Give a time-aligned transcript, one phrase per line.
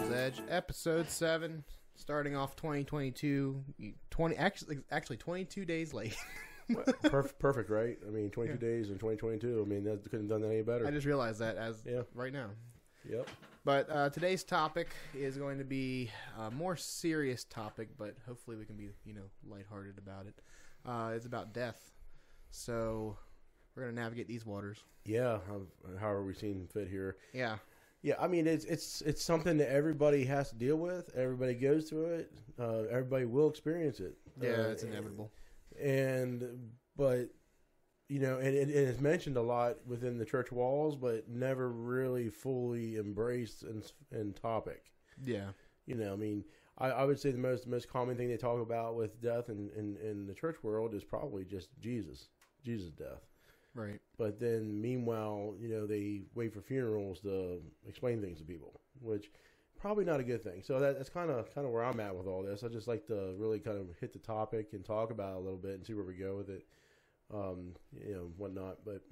[0.00, 1.62] Edge, episode seven,
[1.94, 3.62] starting off 2022.
[4.10, 6.16] 20 actually, actually 22 days late.
[7.02, 7.96] perfect, perfect, right?
[8.06, 9.62] I mean, 22 days in 2022.
[9.64, 10.86] I mean, that couldn't have done that any better.
[10.86, 12.02] I just realized that as Yeah.
[12.14, 12.50] right now.
[13.08, 13.28] yep.
[13.64, 18.64] But uh, today's topic is going to be a more serious topic, but hopefully we
[18.64, 20.34] can be, you know, lighthearted about it.
[20.84, 21.92] Uh, it's about death.
[22.50, 23.16] So
[23.74, 24.78] we're going to navigate these waters.
[25.04, 25.38] Yeah.
[25.46, 25.60] How,
[26.00, 27.16] however we seen fit here.
[27.32, 27.56] Yeah.
[28.04, 28.14] Yeah.
[28.20, 31.10] I mean, it's it's it's something that everybody has to deal with.
[31.16, 32.32] Everybody goes through it.
[32.60, 34.14] Uh, everybody will experience it.
[34.40, 35.32] Yeah, Uh, it's inevitable.
[35.82, 37.30] And but
[38.08, 42.28] you know, and, and it's mentioned a lot within the church walls, but never really
[42.28, 44.84] fully embraced in in topic.
[45.24, 45.48] Yeah.
[45.86, 46.44] You know, I mean,
[46.76, 49.70] I, I would say the most most common thing they talk about with death in,
[49.76, 52.28] in, in the church world is probably just Jesus,
[52.62, 53.22] Jesus' death.
[53.74, 54.00] Right.
[54.18, 59.30] But then, meanwhile, you know, they wait for funerals to explain things to people, which
[59.80, 60.62] probably not a good thing.
[60.62, 62.62] So that, that's kind of kind of where I'm at with all this.
[62.62, 65.40] I just like to really kind of hit the topic and talk about it a
[65.40, 66.64] little bit and see where we go with it,
[67.32, 68.78] um, you know, whatnot.
[68.84, 69.02] But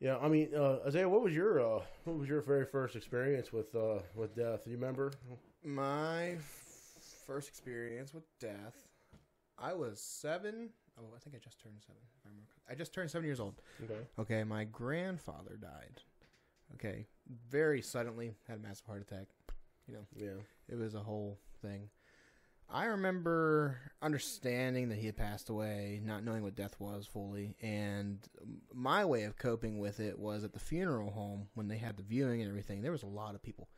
[0.00, 3.52] yeah, I mean, uh, Isaiah, what was your uh, what was your very first experience
[3.52, 4.64] with uh, with death?
[4.64, 5.12] Do you remember?
[5.64, 8.88] My f- first experience with death,
[9.58, 10.70] I was seven.
[10.98, 12.02] Oh, I think I just turned seven.
[12.18, 12.50] if I remember.
[12.68, 13.60] I just turned seven years old.
[13.84, 14.00] Okay.
[14.18, 16.02] Okay, my grandfather died.
[16.74, 17.06] Okay,
[17.48, 19.26] very suddenly, had a massive heart attack.
[19.86, 20.40] You know, Yeah.
[20.68, 21.90] it was a whole thing.
[22.72, 28.20] I remember understanding that he had passed away, not knowing what death was fully, and
[28.72, 32.04] my way of coping with it was at the funeral home when they had the
[32.04, 32.82] viewing and everything.
[32.82, 33.68] There was a lot of people.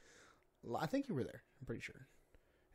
[0.78, 1.42] I think you were there.
[1.60, 2.06] I'm pretty sure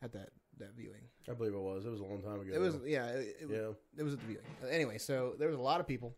[0.01, 1.01] at that that viewing.
[1.29, 1.85] I believe it was.
[1.85, 2.51] It was a long time ago.
[2.53, 3.07] It was yeah.
[3.07, 3.71] It, it, Yeah.
[3.97, 4.43] it was at the viewing.
[4.69, 6.15] Anyway, so there was a lot of people,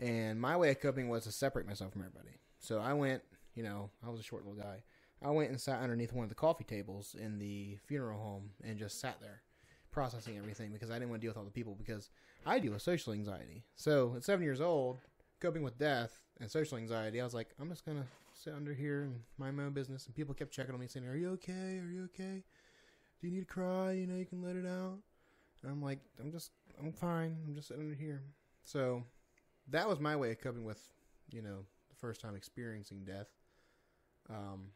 [0.00, 2.36] and my way of coping was to separate myself from everybody.
[2.60, 3.22] So I went,
[3.54, 4.82] you know, I was a short little guy.
[5.22, 8.78] I went and sat underneath one of the coffee tables in the funeral home and
[8.78, 9.42] just sat there,
[9.90, 12.10] processing everything because I didn't want to deal with all the people because
[12.44, 13.64] I deal with social anxiety.
[13.76, 14.98] So at seven years old,
[15.40, 19.02] coping with death and social anxiety, I was like, I'm just gonna sit under here
[19.02, 20.04] and mind my own business.
[20.06, 21.78] And people kept checking on me, saying, "Are you okay?
[21.78, 22.42] Are you okay?
[23.24, 23.92] Do you need to cry?
[23.92, 24.98] You know, you can let it out."
[25.62, 27.38] And I'm like, I'm just, I'm fine.
[27.46, 28.22] I'm just sitting here.
[28.64, 29.02] So
[29.70, 30.92] that was my way of coping with,
[31.32, 33.28] you know, the first time experiencing death.
[34.28, 34.72] Um,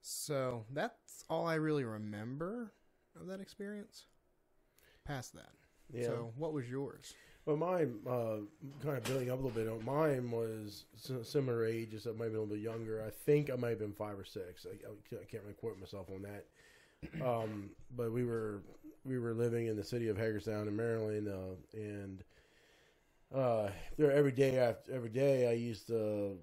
[0.00, 2.72] so that's all I really remember
[3.20, 4.06] of that experience.
[5.04, 5.52] Past that.
[5.92, 6.06] Yeah.
[6.06, 7.12] So what was yours?
[7.44, 8.36] Well, mine, uh,
[8.82, 9.84] kind of building up a little bit.
[9.84, 10.86] Mine was
[11.24, 13.04] similar age, just that might be a little bit younger.
[13.06, 14.64] I think I might have been five or six.
[14.66, 16.46] I, I can't really quote myself on that.
[17.24, 18.62] Um, but we were
[19.04, 22.22] we were living in the city of Hagerstown in Maryland, uh, and
[23.34, 26.36] uh, there every day after every day I used to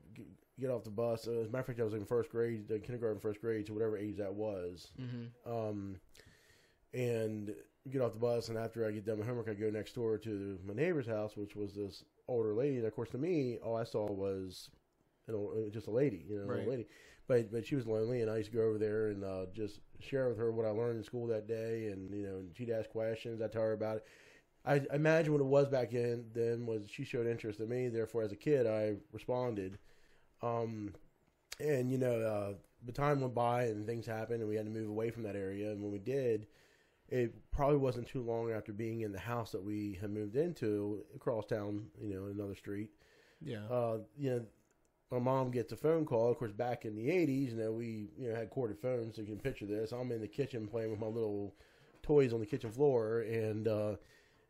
[0.59, 1.27] get off the bus.
[1.27, 3.65] Uh, as a matter of fact, I was in first grade, uh, kindergarten, first grade,
[3.67, 4.91] to whatever age that was.
[4.99, 5.51] Mm-hmm.
[5.51, 5.95] Um,
[6.93, 7.53] and
[7.91, 10.17] get off the bus, and after I get done my homework, I go next door
[10.17, 12.77] to my neighbor's house, which was this older lady.
[12.77, 14.69] And of course, to me, all I saw was,
[15.27, 16.59] you know, just a lady, you know, an Right.
[16.59, 16.87] old lady.
[17.29, 19.79] But but she was lonely, and I used to go over there and uh, just
[19.99, 22.71] share with her what I learned in school that day, and you know, and she'd
[22.71, 23.39] ask questions.
[23.39, 24.05] I tell her about it.
[24.65, 27.87] I, I imagine what it was back in then was she showed interest in me.
[27.87, 29.77] Therefore, as a kid, I responded.
[30.41, 30.95] Um,
[31.59, 32.53] and you know, uh,
[32.83, 35.35] the time went by and things happened, and we had to move away from that
[35.35, 35.69] area.
[35.69, 36.47] And when we did,
[37.09, 41.03] it probably wasn't too long after being in the house that we had moved into
[41.15, 42.89] across town, you know, another street.
[43.39, 43.65] Yeah.
[43.69, 44.45] Uh, you know,
[45.11, 46.29] my mom gets a phone call.
[46.31, 49.21] Of course, back in the '80s, you know, we you know had corded phones, so
[49.21, 49.91] you can picture this.
[49.91, 51.55] I'm in the kitchen playing with my little
[52.03, 53.95] toys on the kitchen floor, and uh,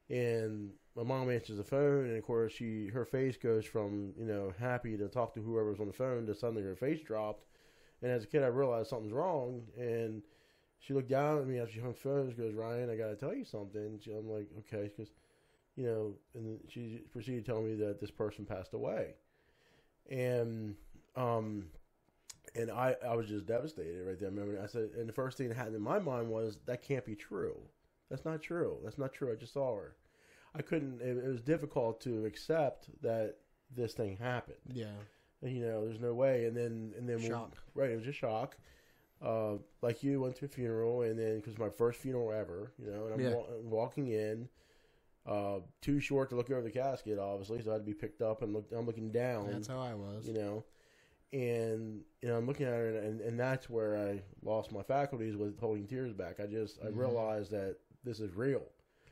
[0.10, 4.26] and my mom answers the phone, and of course, she her face goes from you
[4.26, 7.46] know happy to talk to whoever was on the phone to suddenly her face dropped.
[8.02, 10.24] And as a kid, I realized something's wrong, and
[10.80, 12.30] she looked down at me after she hung the phone.
[12.30, 15.12] She goes, "Ryan, I got to tell you something." She, I'm like, "Okay," because
[15.76, 19.14] you know, and she proceeded to tell me that this person passed away,
[20.10, 20.76] and
[21.16, 21.66] um,
[22.56, 24.30] and I I was just devastated right there.
[24.30, 27.06] Remember, I said, and the first thing that happened in my mind was that can't
[27.06, 27.58] be true.
[28.10, 28.78] That's not true.
[28.84, 29.32] That's not true.
[29.32, 29.96] I just saw her.
[30.56, 31.02] I couldn't.
[31.02, 33.36] It, it was difficult to accept that
[33.76, 34.58] this thing happened.
[34.74, 34.86] yeah.
[35.42, 36.46] And, you know, there's no way.
[36.46, 37.54] And then and then Shock.
[37.76, 37.90] right?
[37.92, 38.58] It was a shock.
[39.22, 42.90] Uh, like you went to a funeral, and then because my first funeral ever, you
[42.92, 43.36] know, and I'm Yeah.
[43.36, 44.50] wa- walking in,
[45.26, 48.22] uh, too short to look over the casket, obviously, so I had to be picked
[48.22, 48.72] up and look.
[48.72, 50.26] I'm looking down, That's how I was.
[50.28, 50.64] you know,
[51.32, 55.36] and you know, I'm looking at her, and, and that's where I lost my faculties
[55.36, 56.40] with holding tears back.
[56.40, 56.96] I just I Mhm.
[56.98, 58.64] realized that this is real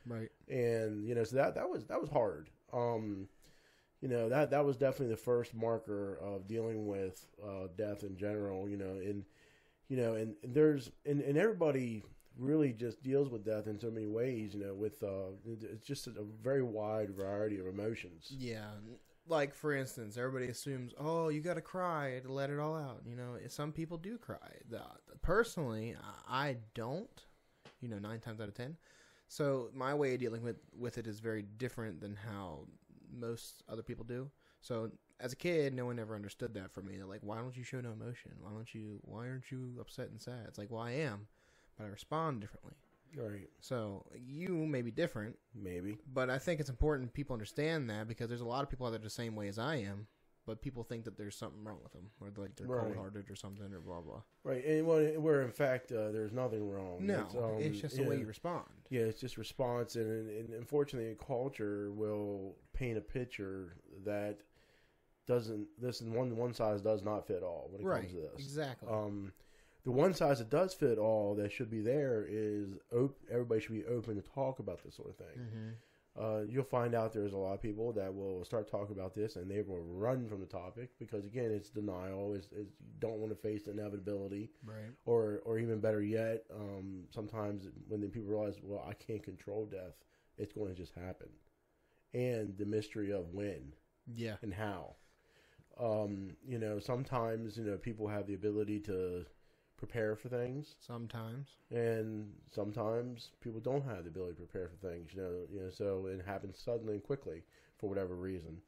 [0.06, 0.30] Right.
[0.48, 3.28] and you know so that that was that was hard um
[4.00, 8.16] you know that that was definitely the first marker of dealing with uh death in
[8.16, 9.24] general you know and
[9.90, 12.02] you know, and, and there's and, and everybody
[12.38, 14.54] really just deals with death in so many ways.
[14.54, 18.28] You know, with uh, it's just a very wide variety of emotions.
[18.30, 18.70] Yeah.
[19.26, 23.02] Like for instance, everybody assumes, "Oh, you got to cry to let it all out."
[23.04, 24.38] You know, some people do cry.
[25.20, 25.96] Personally,
[26.28, 27.24] I don't.
[27.80, 28.76] You know, 9 times out of 10.
[29.28, 32.66] So, my way of dealing with with it is very different than how
[33.12, 34.30] most other people do.
[34.62, 34.90] So,
[35.20, 36.96] as a kid, no one ever understood that for me.
[36.96, 38.32] They're like, "Why don't you show no emotion?
[38.40, 41.28] Why don't you why aren't you upset and sad?" It's like, "Well, I am,
[41.78, 42.74] but I respond differently."
[43.16, 43.48] Right.
[43.60, 45.96] So, you may be different, Maybe.
[46.12, 48.90] but I think it's important people understand that because there's a lot of people out
[48.90, 50.06] there the same way as I am,
[50.44, 52.82] but people think that there's something wrong with them, or like they're Right.
[52.84, 54.20] cold-hearted or something, or blah blah.
[54.44, 54.62] Right.
[54.62, 57.06] And when, where in fact uh, there's nothing wrong.
[57.06, 58.20] No, It's, um, it's just the way yeah.
[58.20, 58.66] you respond.
[58.90, 64.40] Yeah, it's just response, and, and unfortunately, culture will paint a picture that
[65.26, 65.66] doesn't.
[65.80, 68.32] This one one size does not fit all when it Right, comes to this.
[68.38, 68.88] exactly.
[68.90, 69.32] Um,
[69.88, 73.72] the one size that does fit all that should be there is op- everybody should
[73.72, 75.38] be open to talk about this sort of thing.
[75.50, 75.70] hmm
[76.24, 79.36] Uh, you'll find out there's a lot of people that will start talking about this
[79.36, 82.36] and they will run from the topic because again, it's denial.
[82.36, 82.66] You
[83.04, 84.92] don't want to face the inevitability Right.
[85.06, 86.86] or or even better yet, um,
[87.18, 87.58] sometimes
[87.90, 89.96] when the people realize, well, I can't control death,
[90.36, 91.30] it's going to just happen,
[92.12, 93.62] and the mystery of when
[94.24, 94.36] Yeah.
[94.42, 94.96] and how.
[95.78, 99.24] Um, you know, sometimes you know people have the ability to
[99.78, 101.56] prepare for things, Sometimes.
[101.70, 105.10] and sometimes people don't have the ability to prepare for things.
[105.14, 107.42] You know, you know, so it happens suddenly and quickly
[107.78, 108.58] for whatever reason.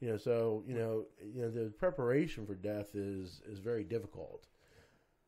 [0.00, 4.46] You know, so you know, you know, the preparation for death is is very difficult,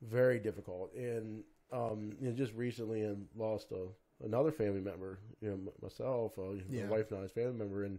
[0.02, 0.92] very difficult.
[0.94, 3.86] And um, you know, just recently, and lost a,
[4.24, 5.18] another family member.
[5.40, 6.82] You know, myself, uh, Yeah.
[6.82, 7.98] my wife and I's family member, and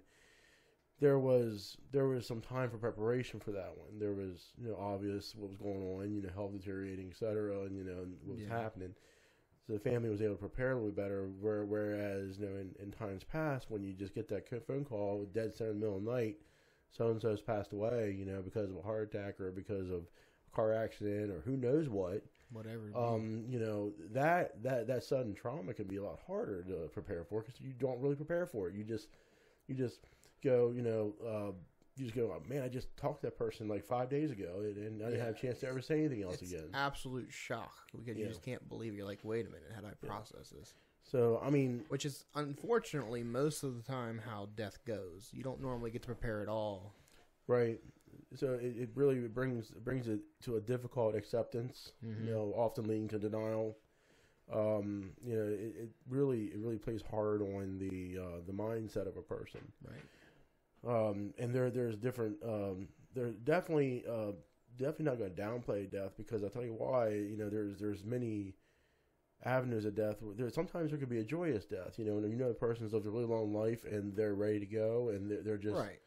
[1.01, 3.99] there was there was some time for preparation for that one.
[3.99, 7.61] There was you know obvious what was going on, you know, health deteriorating, et cetera,
[7.63, 8.57] and you know and what was Yeah.
[8.57, 8.95] happening.
[9.67, 11.27] So the family was able to prepare a little bit better.
[11.39, 15.25] Where, whereas you know in, in times past, when you just get that phone call
[15.33, 16.37] dead center in the middle of the night,
[16.91, 20.03] so and so's passed away, you know, because of a heart attack or because of
[20.51, 22.23] a car accident or who knows what.
[22.51, 22.91] Whatever.
[22.95, 27.23] Um, you know that that that sudden trauma can be a lot harder to prepare
[27.23, 28.75] for because you don't really prepare for it.
[28.75, 29.07] You just
[29.67, 29.99] you just
[30.41, 31.51] go, you know, uh,
[31.97, 34.61] you just go, oh, man, I just talked to that person like five days ago,
[34.61, 35.25] and, and I didn't Yeah.
[35.25, 36.69] have a chance to ever say anything else it's again.
[36.73, 38.97] absolute shock because you just can't believe it.
[38.97, 40.09] You're like, wait a minute, how do I Yeah.
[40.09, 40.73] process this?
[41.03, 45.29] So I mean, Which is unfortunately most of the time how death goes.
[45.33, 46.93] You don't normally get to prepare at all.
[47.47, 47.79] right?
[48.35, 51.91] So it, it really brings brings it to a difficult acceptance.
[52.05, 52.25] Mhm.
[52.25, 53.77] You know, often leading to denial.
[54.51, 59.07] Um, you know, it, it really it really plays hard on the uh, the mindset
[59.07, 59.61] of a person.
[59.85, 60.03] Right.
[60.87, 64.31] Um, and there there's different um, there's definitely uh,
[64.77, 68.03] definitely not going to downplay death because I'll tell you why you know there's there's
[68.03, 68.55] many
[69.43, 72.37] avenues of death there sometimes there could be a joyous death you know and you
[72.37, 75.41] know the person's lived a really long life and they're ready to go and they're,
[75.41, 75.99] they're just right.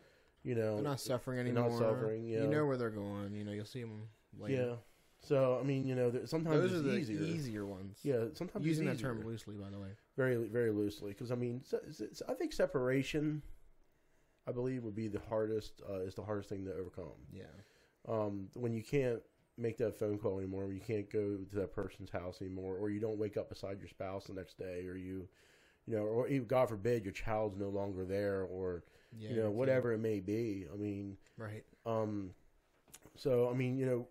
[0.44, 1.68] you know They're not suffering anymore.
[1.68, 3.34] not suffering yeah You know where they're going.
[3.34, 4.02] You know, you'll see them
[4.38, 4.54] later.
[4.68, 4.74] yeah
[5.18, 7.98] so I mean you know sometimes Those it's are the easier easier ones.
[8.04, 9.88] yeah sometimes Using that term loosely, by the way.
[10.16, 11.62] very very loosely because I mean
[12.28, 13.42] I think separation
[14.46, 17.44] I believe would be the hardest uh, is the hardest thing to overcome Yeah.
[18.08, 19.20] um, when you can't
[19.56, 22.90] make that phone call anymore, when you can't go to that person's house anymore, or
[22.90, 25.28] you don't wake up beside your spouse the next day, or you,
[25.86, 28.84] you know, or even God forbid your child's no longer there, or
[29.16, 29.30] Yeah.
[29.30, 30.66] you know whatever it may be.
[30.72, 31.64] I mean, Right.
[31.86, 32.34] um,
[33.16, 34.08] so I mean, you know,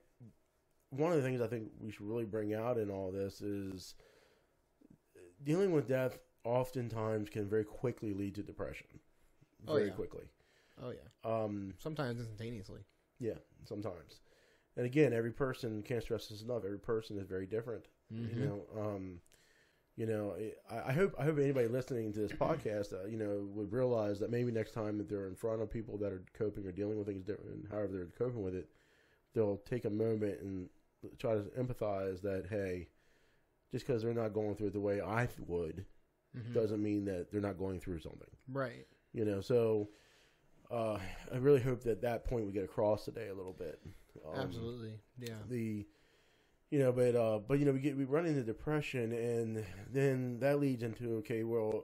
[0.91, 3.95] one of the things I think we should really bring out in all this is
[5.43, 6.17] dealing with death.
[6.45, 8.87] Oftentimes, can very quickly lead to depression.
[9.67, 9.93] Oh, Very yeah.
[9.93, 10.25] quickly.
[10.81, 11.07] Oh yeah.
[11.43, 12.81] Um, Sometimes instantaneously.
[13.19, 14.19] Yeah, sometimes.
[14.75, 16.63] And again, every person can't stress this enough.
[16.65, 17.85] Every person is very different.
[18.11, 18.29] Mhm.
[18.33, 19.21] You know, um,
[19.95, 20.35] you know.
[20.69, 24.19] I, I hope I hope anybody listening to this podcast, uh, you know, would realize
[24.19, 26.97] that maybe next time that they're in front of people that are coping or dealing
[26.97, 28.67] with things different, however they're coping with it,
[29.33, 30.69] they'll take a moment and
[31.19, 32.87] try to empathize that hey,
[33.71, 35.85] just because they're not going through it the way I would,
[36.35, 36.53] Mhm.
[36.53, 38.29] doesn't mean that they're not going through something.
[38.47, 38.87] Right.
[39.13, 39.89] You know, so.
[40.71, 40.97] Uh,
[41.31, 43.79] I really hope that that point we get across today a little bit.
[44.25, 44.93] Um, Absolutely.
[45.19, 45.35] Yeah.
[45.47, 45.85] the
[46.71, 50.39] you know but uh but you know we get we run into depression and then
[50.39, 51.83] that leads into okay well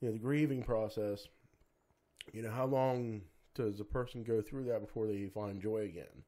[0.00, 1.28] you know the grieving process
[2.34, 3.22] you know how long
[3.54, 6.24] does a person go through that before they find joy again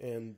[0.00, 0.36] and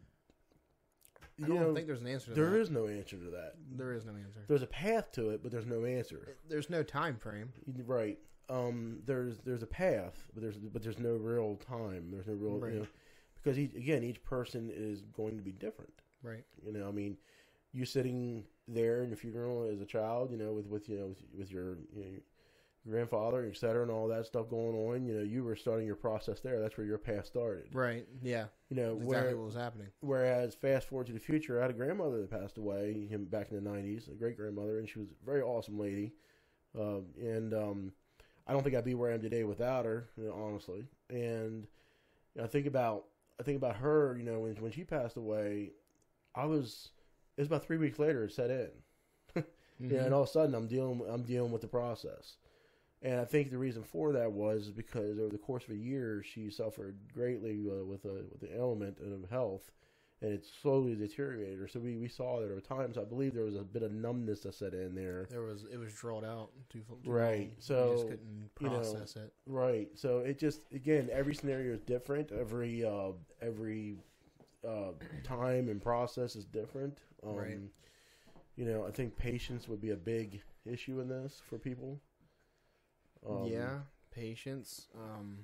[1.36, 2.60] you I don't know think there's an answer to there that.
[2.60, 4.44] is no answer to that There is no answer.
[4.48, 7.52] there's a path to it but there's no answer There's no time frame.
[7.86, 8.18] right
[8.52, 12.58] um there's there's a path but there's but there's no real time there's no real
[12.58, 12.72] Right.
[12.74, 12.86] you know
[13.36, 15.92] because each, again each person is going to be different
[16.22, 16.44] Right.
[16.64, 17.16] You know, I mean,
[17.72, 21.06] you sitting there in the funeral as a child, you know, with with you know
[21.06, 22.20] with, with your you know, your
[22.88, 25.04] grandfather, et cetera, and all that stuff going on.
[25.04, 26.60] You know, you were starting your process there.
[26.60, 27.68] That's where your path started.
[27.72, 28.06] Right.
[28.22, 28.46] Yeah.
[28.68, 29.88] You know, That's where, exactly what was happening.
[30.00, 33.50] Whereas fast forward to the future, I had a grandmother that passed away him back
[33.50, 36.12] in the '90s, a great grandmother, and she was a very awesome lady.
[36.78, 37.92] Um, and um,
[38.46, 40.84] I don't think I'd be where I am today without her, you know, honestly.
[41.10, 41.66] And
[42.34, 43.04] you know, I think about
[43.40, 44.16] I think about her.
[44.18, 45.70] You know, when when she passed away,
[46.34, 46.90] I was
[47.36, 48.68] it was about three weeks later it set in.
[49.36, 49.40] Mm-hmm.
[49.80, 52.36] Yeah, and all of a sudden I'm dealing I'm dealing with the process.
[53.02, 56.22] And I think the reason for that was because over the course of a year
[56.22, 59.72] she suffered greatly uh, with a with the ailment of health,
[60.22, 61.66] and it slowly deteriorated her.
[61.68, 62.96] So we, we saw that over times.
[62.96, 65.26] I believe there was a bit of numbness that set in there.
[65.30, 67.50] There was it was drawn out too, too Right, long.
[67.58, 69.32] so, you just couldn't you know, it.
[69.46, 69.88] Right.
[69.94, 72.30] So it just again every scenario is different.
[72.32, 73.96] Every uh, every
[74.66, 74.92] uh,
[75.24, 76.98] time and process is different.
[77.26, 77.58] Um, Right.
[78.54, 82.00] You know, I think patience would be a big issue in this for people.
[83.28, 83.78] Um, yeah,
[84.10, 84.88] patience.
[84.94, 85.38] Um,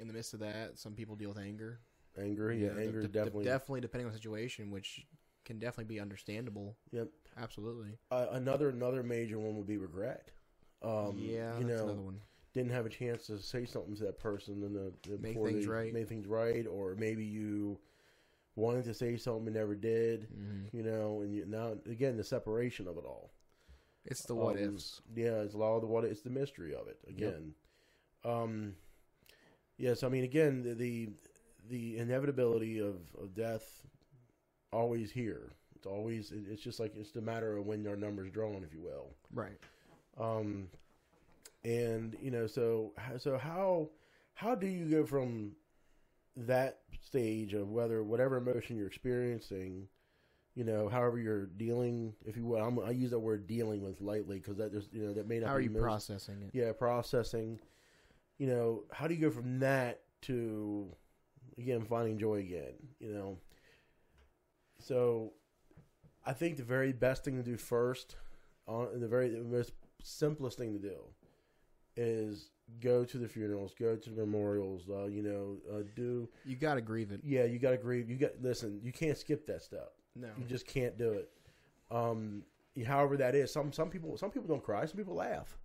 [0.00, 1.80] in the midst of that, some people deal with anger.
[2.18, 2.52] Anger.
[2.52, 3.44] Yeah, know, anger de- is de- definitely.
[3.44, 5.06] definitely depending on the situation, which
[5.44, 6.76] can definitely be understandable.
[6.92, 7.08] Yep.
[7.36, 7.98] Absolutely.
[8.10, 10.30] uh, another another major one would be regret.
[10.82, 12.20] Um, yeah, you that's know, another one.
[12.52, 15.48] didn't have a chance to say something to that person and the, the Make before
[15.48, 15.92] things they right.
[15.92, 17.78] made things right, or maybe you
[18.56, 20.28] wanted to say something and never did.
[20.32, 23.32] hmm You know, and you, now again the separation of it all.
[24.04, 25.00] It's the what Um, ifs.
[25.14, 26.04] Yeah, it's a lot of the what.
[26.04, 27.54] It's the mystery of it again.
[28.24, 28.74] Um,
[29.78, 31.08] yes, I mean again the the,
[31.70, 33.82] the inevitability of, of death
[34.72, 35.52] always here.
[35.76, 38.72] It's always it- it's just like it's the matter of when your number's drawn, if
[38.72, 39.14] you will.
[39.32, 39.58] Right.
[40.18, 40.68] Um,
[41.64, 43.88] and you know, so so how
[44.34, 45.52] how do you go from
[46.36, 49.86] that stage of whether whatever emotion you're experiencing,
[50.54, 54.00] you know, however you're dealing, if you will, I'm, I use that word dealing with
[54.00, 56.42] lightly because that there's you know that may not How are be you most- processing
[56.42, 56.50] it?
[56.52, 57.58] yeah processing.
[58.38, 60.88] You know, how do you go from that to
[61.58, 62.74] again finding joy again?
[63.00, 63.38] You know,
[64.78, 65.32] so
[66.24, 68.16] I think the very best thing to do first,
[68.66, 70.96] on the very the most simplest thing to do,
[71.96, 74.88] is go to the funerals, go to the memorials.
[74.88, 77.20] Uh, you know, uh, do You got to grieve it.
[77.24, 78.08] yeah, you got to grieve.
[78.08, 78.80] You got listen.
[78.82, 79.88] You can't skip that stuff.
[80.16, 80.28] No.
[80.38, 81.30] You just can't do it.
[81.90, 82.44] Um,
[82.86, 83.52] however that is.
[83.52, 84.84] Some some people some people don't cry.
[84.86, 85.58] Some people laugh.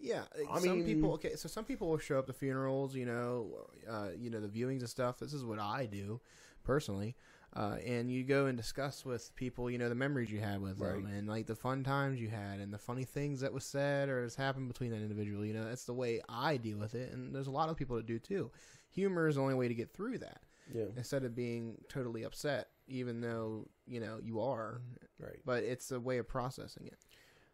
[0.00, 1.12] Yeah, I some mean- people.
[1.14, 2.94] Okay, so some people will show up to funerals.
[2.94, 5.18] You know, uh, you know the viewings and stuff.
[5.18, 6.20] This is what I do
[6.64, 7.16] personally.
[7.56, 10.78] Uh, and you go and discuss with people, you know, the memories you had with
[10.78, 14.10] them, and like the fun times you had, and the funny things that was said
[14.10, 15.44] or has happened between that individual.
[15.46, 17.96] You know, that's the way I deal with it, and there's a lot of people
[17.96, 18.50] that do too.
[18.90, 22.68] Humor is the only way to get through that, Yeah, instead of being totally upset,
[22.86, 24.82] even though you know you are.
[25.18, 25.40] right.
[25.46, 26.98] But it's a way of processing it.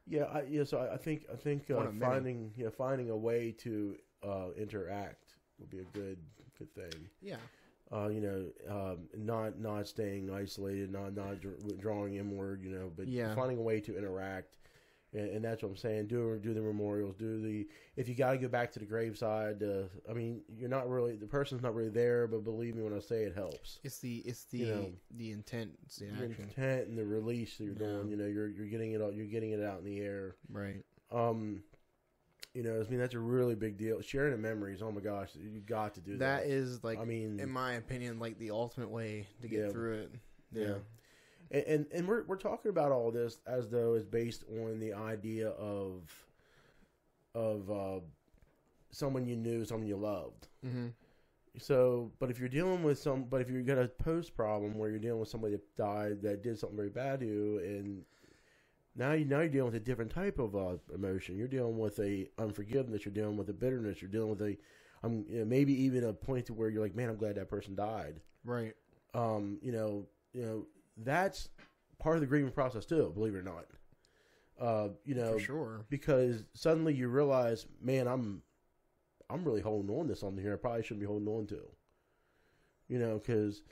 [0.07, 0.65] Yeah, I, yeah.
[0.65, 5.37] So I, I think I think uh, finding yeah finding a way to uh, interact
[5.59, 6.19] would be a good
[6.59, 7.09] good thing.
[7.23, 7.37] Yeah,
[7.93, 11.37] Uh, you know, um, not not staying isolated, not not
[11.79, 12.63] drawing inward.
[12.63, 13.35] You know, but Yeah.
[13.35, 14.59] finding a way to interact,
[15.15, 16.09] and, and that's what I'm saying.
[16.09, 17.15] Do do the memorials.
[17.17, 17.67] Do the
[17.97, 19.63] if you got to go back to the graveside.
[19.63, 22.93] Uh, I mean, you're not really the person's not really there, but believe me when
[22.95, 23.79] I say it helps.
[23.85, 26.45] it's the it's the You know, the intent, it's the The action.
[26.49, 27.79] intent and the release that you're Yeah.
[27.87, 28.11] doing.
[28.11, 29.15] You know, you're you're getting it out.
[29.15, 30.37] You're getting it out in the air.
[30.51, 30.85] Right.
[31.11, 31.63] Um,
[32.53, 34.01] you know, I mean that's a really big deal.
[34.01, 34.81] Sharing the memories.
[34.83, 36.43] Oh my gosh, you got to do that.
[36.45, 39.69] that is like, I mean, in my opinion, like the ultimate way to get Yeah.
[39.71, 40.13] through it.
[40.53, 40.75] yeah.
[41.55, 44.93] And, and and we're we're talking about all this as though it's based on the
[44.93, 46.03] idea of
[47.35, 48.01] of uh,
[48.91, 50.49] someone you knew, someone you loved.
[50.67, 50.89] Mm-hmm.
[51.59, 54.91] So, but if you're dealing with some, but if you've got a post problem where
[54.91, 58.03] you're dealing with somebody that died that did something very bad to you, and
[58.97, 61.37] now you now you're dealing with a different type of uh, emotion.
[61.37, 63.05] You're dealing with a unforgiveness.
[63.05, 64.03] You're dealing with a bitterness.
[64.03, 64.57] You're dealing with a,
[65.05, 67.49] um, you know, maybe even a point to where you're like, man, I'm glad that
[67.49, 68.21] person died.
[68.45, 68.75] Right.
[69.15, 70.67] Um, you know, you know,
[70.97, 71.49] that's
[71.99, 73.11] part of the grieving process too.
[73.15, 73.67] Believe it or not.
[74.61, 75.85] Uh, you know, For sure.
[75.89, 78.43] because suddenly you realize, man, I'm
[79.29, 80.55] I'm really holding on to something here.
[80.55, 81.61] I probably shouldn't be holding on to.
[82.89, 83.63] You know, because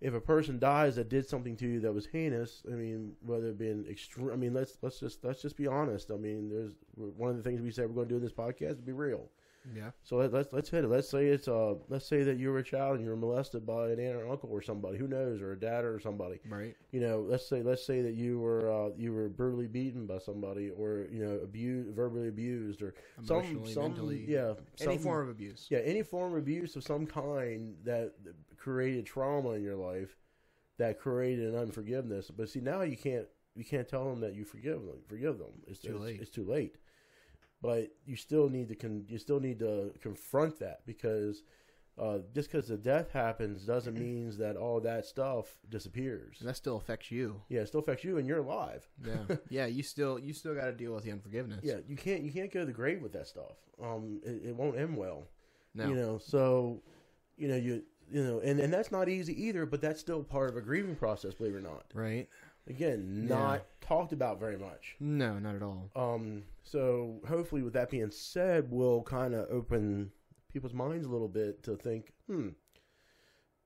[0.00, 3.50] if a person dies that did something to you that was heinous, I mean, whether
[3.50, 6.10] it been extreme, I mean, let's let's just let's just be honest.
[6.10, 8.32] I mean, there's one of the things we said we're going to do in this
[8.32, 9.30] podcast is be real.
[9.74, 9.90] Yeah.
[10.02, 10.88] So let, let's let's hit it.
[10.88, 13.64] Let's say it's uh let's say that you were a child and you were molested
[13.64, 16.74] by an aunt or uncle or somebody who knows or a dad or somebody Right.
[16.90, 20.18] you know, let's say let's say that you were uh, you were brutally beaten by
[20.18, 25.28] somebody, or you know, abused, verbally abused, or some some mentally, yeah, Any form of
[25.28, 25.68] abuse.
[25.70, 28.14] yeah, any form of abuse of some kind that
[28.56, 30.16] created trauma in your life.
[30.78, 32.30] that created an unforgiveness.
[32.30, 34.98] But see, now you can't you can't tell them that you forgive them.
[35.06, 35.52] Forgive them.
[35.68, 36.20] It's Too late.
[36.20, 36.76] It's, too late.
[37.62, 41.44] But you still need to con- you still need to confront that because
[41.96, 46.38] uh, just because the death happens doesn't mean that all that stuff disappears.
[46.40, 47.40] And that still affects you.
[47.48, 48.88] Yeah, it still affects you, and you're alive.
[49.06, 49.66] Yeah, yeah.
[49.66, 51.60] You still you still got to deal with the unforgiveness.
[51.62, 53.56] Yeah, you can't you can't go to the grave with that stuff.
[53.82, 55.24] Um, it, it won't end well.
[55.74, 56.82] no, You know, so
[57.36, 59.66] you know you you know, and and that's not easy either.
[59.66, 61.84] But that's still part of a grieving process, believe it or not.
[61.94, 62.28] right?
[62.66, 63.36] Again, Yeah.
[63.36, 64.96] not talked about very much.
[65.00, 65.90] No, not at all.
[65.96, 70.12] Um, so hopefully, with that being said, we'll kind of open
[70.52, 72.50] people's minds a little bit to think, hmm,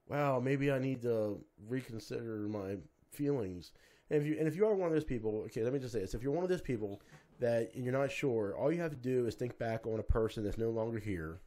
[0.09, 2.79] wow, maybe I need to reconsider my
[3.13, 3.73] feelings.
[4.09, 5.93] And if you and if you are one of those people, okay, let me just
[5.93, 7.03] say this: if you're one of those people
[7.41, 10.45] that you're not sure, all you have to do is think back on a person
[10.45, 11.41] that's no longer here,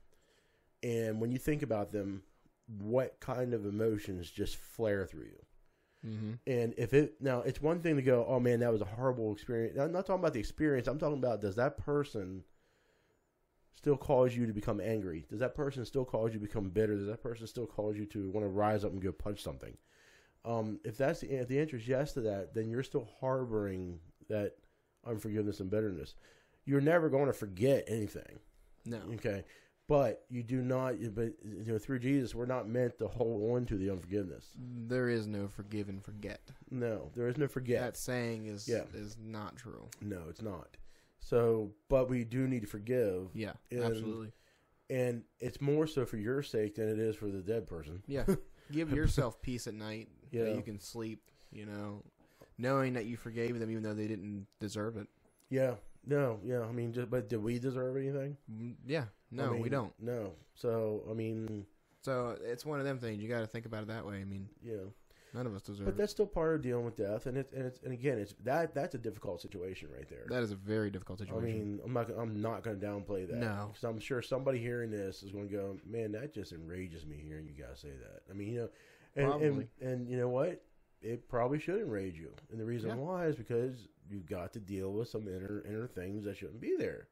[0.84, 2.22] and when you think about them,
[2.80, 5.46] what kind of emotions just flare through you?
[6.06, 6.34] Mm-hmm.
[6.48, 9.34] And if it now, it's one thing to go, oh man, that was a horrible
[9.34, 9.78] experience.
[9.78, 10.88] I'm not talking about the experience.
[10.88, 12.44] I'm talking about does that person
[13.76, 15.26] still cause you to become angry?
[15.30, 16.96] Does that person still cause you to become bitter?
[16.96, 19.76] Does that person still cause you to want to rise up and go punch something?
[20.46, 24.00] Um, if that's the if the answer is yes to that, then you're still harboring
[24.30, 24.54] that
[25.06, 26.16] unforgiveness and bitterness.
[26.66, 28.40] You're never going to forget anything.
[28.86, 29.44] No, Okay.
[29.90, 30.94] But you do not.
[31.16, 34.46] But you know, through Jesus, we're not meant to hold on to the unforgiveness.
[34.56, 36.40] there is no forgive and forget.
[36.72, 37.82] No, there is no forget.
[37.82, 38.84] That saying is Yeah.
[38.94, 39.90] is not true.
[40.00, 40.78] No, it's not.
[41.20, 44.32] So, but we do need to forgive, Yeah, And- absolutely.
[44.90, 48.02] and it's more so for your sake than it is for the dead person.
[48.08, 48.26] Yeah,
[48.72, 50.08] give yourself peace at night.
[50.32, 50.44] Yeah.
[50.44, 51.24] that you can sleep.
[51.52, 52.04] You know,
[52.60, 55.08] knowing that you forgave them even though they didn't deserve it.
[55.50, 55.76] Yeah,
[56.06, 56.62] no, yeah.
[56.62, 58.38] I mean, just, but do we deserve anything?
[58.52, 59.94] Mm, Yeah, no, I mean, we don't.
[60.00, 60.34] No.
[60.56, 61.66] So, I mean,
[62.02, 63.22] So it's one of them things.
[63.22, 64.16] You got to think about it that way.
[64.22, 64.78] I mean, yeah,
[65.34, 65.98] none of us deserve but it.
[65.98, 68.74] that's still part of dealing with death, and it's and it's and again, it's that
[68.74, 70.26] that's a difficult situation right there.
[70.30, 71.44] That is a very difficult situation.
[71.44, 73.38] I mean, I'm not I'm not going to downplay that.
[73.38, 73.70] No.
[73.72, 77.18] because I'm sure somebody hearing this is going to go, man, that just enrages me
[77.24, 78.22] hearing you guys say that.
[78.30, 78.70] I mean, you know,
[79.16, 80.62] and and, and you know what?
[81.02, 82.96] It probably should enrage you, and the reason Yeah.
[82.96, 86.76] why is because you've got to deal with some inner inner things that shouldn't be
[86.78, 87.08] there.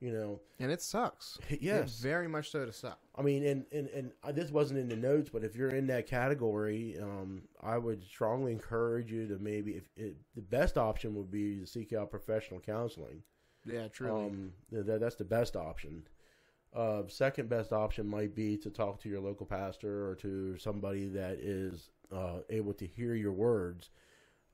[0.00, 1.38] You know, and it sucks.
[1.60, 2.98] yes, It's very much so to suck.
[3.14, 5.86] I mean, and, and, and I, this wasn't in the notes, but if you're in
[5.86, 11.14] that category, um, I would strongly encourage you to maybe, if it, the best option
[11.14, 13.22] would be to seek out professional counseling.
[13.64, 14.26] Yeah, truly.
[14.26, 16.02] Um, that, that's the best option.
[16.74, 21.06] Uh, second best option might be to talk to your local pastor or to somebody
[21.06, 23.90] that is uh, able to hear your words.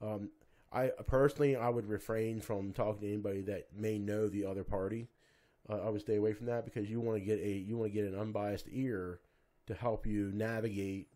[0.03, 0.29] Um,
[0.73, 5.09] I personally, I would refrain from talking to anybody that may know the other party.
[5.69, 7.93] Uh, I would stay away from that because you want to get a you want
[7.93, 9.21] to get an unbiased ear
[9.67, 11.09] to help you navigate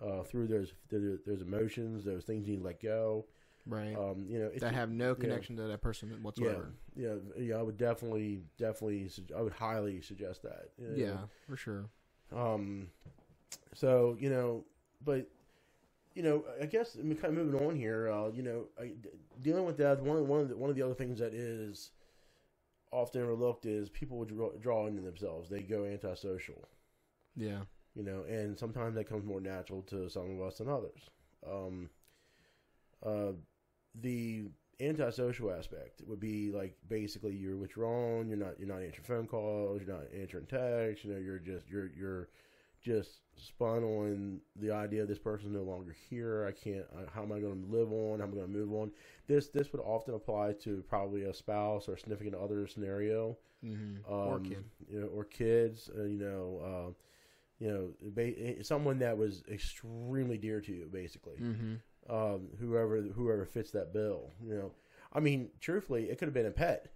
[0.00, 3.26] uh, through those those those emotions, those things you need to let go.
[3.66, 3.96] right.
[3.96, 6.72] Um, you know, that have no connection to that person whatsoever.
[6.96, 7.56] yeah, yeah, yeah.
[7.56, 10.70] I would definitely, definitely, I would highly suggest that.
[10.78, 11.18] you Yeah,
[11.48, 11.86] for sure.
[12.34, 12.88] Um.
[13.74, 14.64] So you know,
[15.04, 15.28] but
[16.14, 18.10] you know, I guess kind of moving on here.
[18.10, 19.10] Uh, you know, I, d-
[19.42, 20.00] dealing with death.
[20.00, 21.90] One of one of the, one of the other things that is
[22.92, 25.48] often overlooked is people would draw, draw into themselves.
[25.48, 26.68] They go antisocial.
[27.36, 27.60] Yeah.
[27.94, 31.08] You know, and sometimes that comes more natural to some of us than others.
[31.48, 31.90] Um.
[33.04, 33.32] Uh,
[33.94, 34.44] the
[34.80, 38.28] antisocial aspect would be like basically you're withdrawn.
[38.28, 39.80] You're not you're not answering phone calls.
[39.80, 41.04] You're not answering texts.
[41.04, 42.28] You know, you're just you're you're
[42.82, 46.46] just spun on the idea this person's no longer here.
[46.46, 46.84] I can't.
[47.14, 48.18] How am I going to live on?
[48.20, 48.90] How am I going to move on?
[49.26, 54.10] This this would often apply to probably a spouse or significant other scenario, Mm-hmm.
[54.10, 54.64] um, or kid.
[54.90, 55.90] you know, or kids.
[55.96, 56.92] Uh, you know, uh,
[57.58, 62.14] you know, ba- someone that was extremely dear to you, basically Mm-hmm.
[62.14, 64.30] um, whoever whoever fits that bill.
[64.42, 64.72] You know,
[65.12, 66.86] I mean, truthfully, it could have been a pet.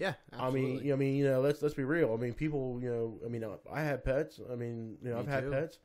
[0.00, 0.14] Yeah.
[0.32, 2.12] I mean, you know, I mean, you know, let's let's be real.
[2.12, 4.40] I mean, people, you know, I mean, I had pets.
[4.50, 5.50] I mean, you know, Me I've had too.
[5.50, 5.78] pets,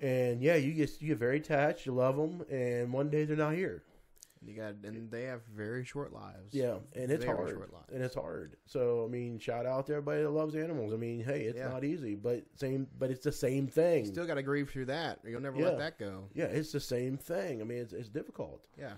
[0.00, 1.86] and yeah, you get you get very attached.
[1.86, 3.82] You love them, and one day they're not here.
[4.46, 6.52] you got, and they have very short lives.
[6.54, 7.70] Yeah, and it's Very hard.
[7.92, 8.56] And it's hard.
[8.66, 10.92] So I mean, shout out to everybody that loves animals.
[10.92, 11.68] I mean, hey, it's Yeah.
[11.70, 14.04] not easy, but same, but it's the same thing.
[14.04, 15.20] You still got to grieve through that.
[15.26, 15.70] You'll never Yeah.
[15.70, 16.28] let that go.
[16.34, 17.60] yeah, it's the same thing.
[17.62, 18.62] I mean, it's it's difficult.
[18.78, 18.92] Yeah.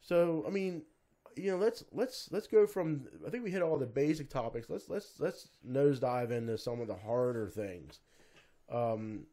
[0.00, 0.82] So I mean,
[1.36, 3.06] you know, let's let's let's go from.
[3.26, 4.70] I think we hit all the basic topics.
[4.70, 8.00] Let's let's let's nosedive into some of the harder things.
[8.70, 9.26] Um,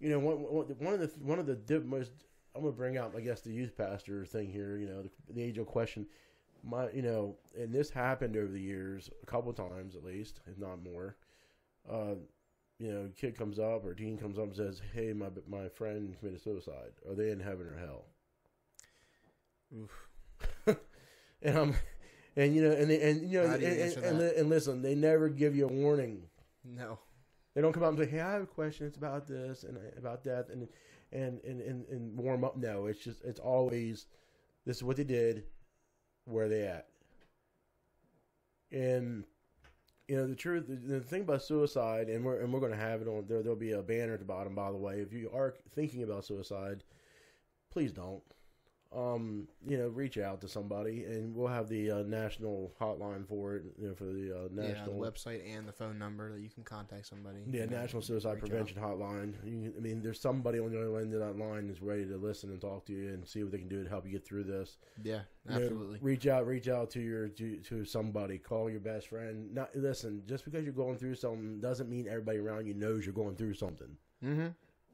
[0.00, 0.36] you know, one
[0.78, 2.10] one of the one of the dip most.
[2.54, 4.76] I'm gonna bring out, I guess, the youth pastor thing here.
[4.76, 6.06] You know, the, the age old question.
[6.62, 10.58] My, you know, and this happened over the years a couple times at least, if
[10.58, 11.16] not more.
[11.90, 12.16] Uh,
[12.78, 16.16] you know, kid comes up or teen comes up and says, "Hey, my my friend
[16.18, 16.92] committed suicide.
[17.08, 18.06] Are they in heaven or hell?"
[19.78, 20.09] Oof.
[21.42, 21.74] And I'm,
[22.36, 25.28] and you know, and they, and you know, and, and, and, and listen, they never
[25.28, 26.22] give you a warning.
[26.64, 26.98] No.
[27.54, 28.86] They don't come out and say, "Hey, I have a question.
[28.86, 30.68] It's about this and uh, about that," and
[31.12, 32.56] and and and, and warm up.
[32.56, 34.06] No, it's just it's always
[34.64, 35.44] this is what they did,
[36.26, 36.86] where are they at,
[38.70, 39.24] and
[40.06, 40.68] you know the truth.
[40.68, 43.42] The, the thing about suicide, and we're and we're going to have it on there.
[43.42, 44.54] There'll be a banner at the bottom.
[44.54, 46.84] By the way, if you are thinking about suicide,
[47.72, 48.22] please don't.
[48.92, 53.54] Um, you know, reach out to somebody, and we'll have the uh, national hotline for
[53.54, 53.62] it.
[53.80, 56.48] You know, for the uh, Yeah, national the website and the phone number that you
[56.50, 57.38] can contact somebody.
[57.48, 58.48] yeah, National Suicide reach out.
[58.50, 59.34] Prevention Hotline.
[59.44, 62.16] You, I mean, there's somebody on the other end of that line is ready to
[62.16, 64.26] listen and talk to you and see what they can do to help you get
[64.26, 64.76] through this.
[65.04, 65.98] Yeah, You know, absolutely.
[66.02, 68.38] reach out, reach out to your to, to somebody.
[68.38, 69.54] Call your best friend.
[69.54, 70.24] Not listen.
[70.26, 73.54] Just because you're going through something doesn't mean everybody around you knows you're going through
[73.54, 73.96] something.
[74.24, 74.48] Mm-hmm.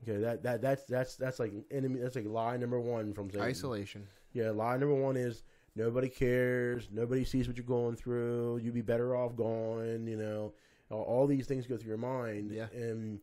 [0.08, 2.00] Okay, that that that's that's that's like enemy.
[2.00, 3.46] That's like lie number one from Satan.
[3.46, 4.06] Isolation.
[4.32, 5.42] Yeah, lie number one is
[5.74, 6.88] nobody cares.
[6.92, 8.58] Nobody sees what you're going through.
[8.58, 10.06] You'd be better off gone.
[10.06, 10.52] You know,
[10.90, 12.50] all, all these things go through your mind.
[12.52, 12.66] Yeah.
[12.72, 13.20] And,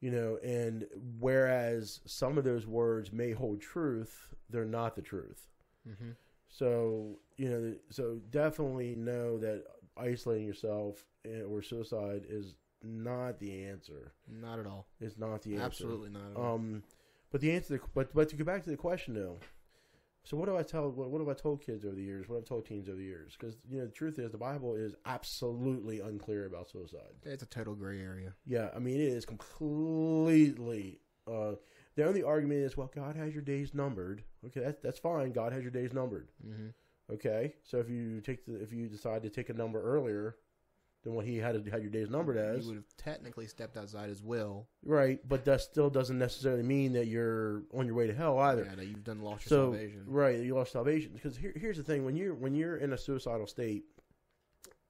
[0.00, 0.86] you know, and
[1.18, 5.48] whereas some of those words may hold truth, they're not the truth.
[5.88, 6.10] Mm-hmm.
[6.48, 9.64] So, you know, so definitely know that
[9.96, 14.12] isolating yourself eh, or suicide is not the answer.
[14.28, 14.86] Not at all.
[15.00, 15.64] It's not the answer.
[15.64, 16.54] Absolutely not at all.
[16.54, 16.82] Um,
[17.30, 19.38] but the answer, but but to get back to the question though,
[20.26, 20.90] so what do I tell?
[20.90, 22.28] What, what have I told kids over the years?
[22.28, 23.36] What have I told teens over the years?
[23.38, 27.14] Because you know the truth is the Bible is absolutely unclear about suicide.
[27.24, 28.34] it's a total gray area.
[28.44, 31.00] Yeah, I mean it is completely.
[31.30, 31.52] Uh,
[31.94, 34.22] the only argument is, well, God has your days numbered.
[34.44, 35.32] Okay, that's that's fine.
[35.32, 36.28] God has your days numbered.
[36.44, 37.14] Mm-hmm.
[37.14, 40.36] Okay, so if you take the if you decide to take a number earlier
[41.06, 44.08] than what He had had your days numbered as, You would have technically stepped outside
[44.10, 44.66] his will.
[44.84, 45.18] right?
[45.26, 48.64] But that still doesn't necessarily mean that you're on your way to hell either.
[48.64, 50.02] Yeah, that you've done lost your so salvation.
[50.06, 52.98] right you lost salvation because here, here's the thing when you're when you're in a
[52.98, 53.84] suicidal state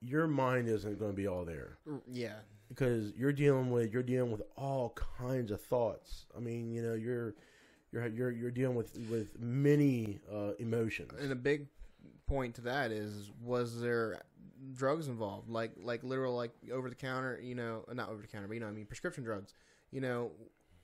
[0.01, 1.77] your mind isn't going to be all there
[2.11, 2.35] Yeah.
[2.69, 6.93] because you're dealing with you're dealing with all kinds of thoughts i mean you know
[6.93, 7.33] you're
[7.91, 11.67] you're you're, you're dealing with with many uh, emotions And a big
[12.27, 14.21] point to that is, was there
[14.73, 15.49] drugs involved?
[15.49, 18.59] Like, like literal, like over the counter, you know, not over the counter, but you
[18.59, 19.53] know, I mean, prescription drugs.
[19.91, 20.31] You know,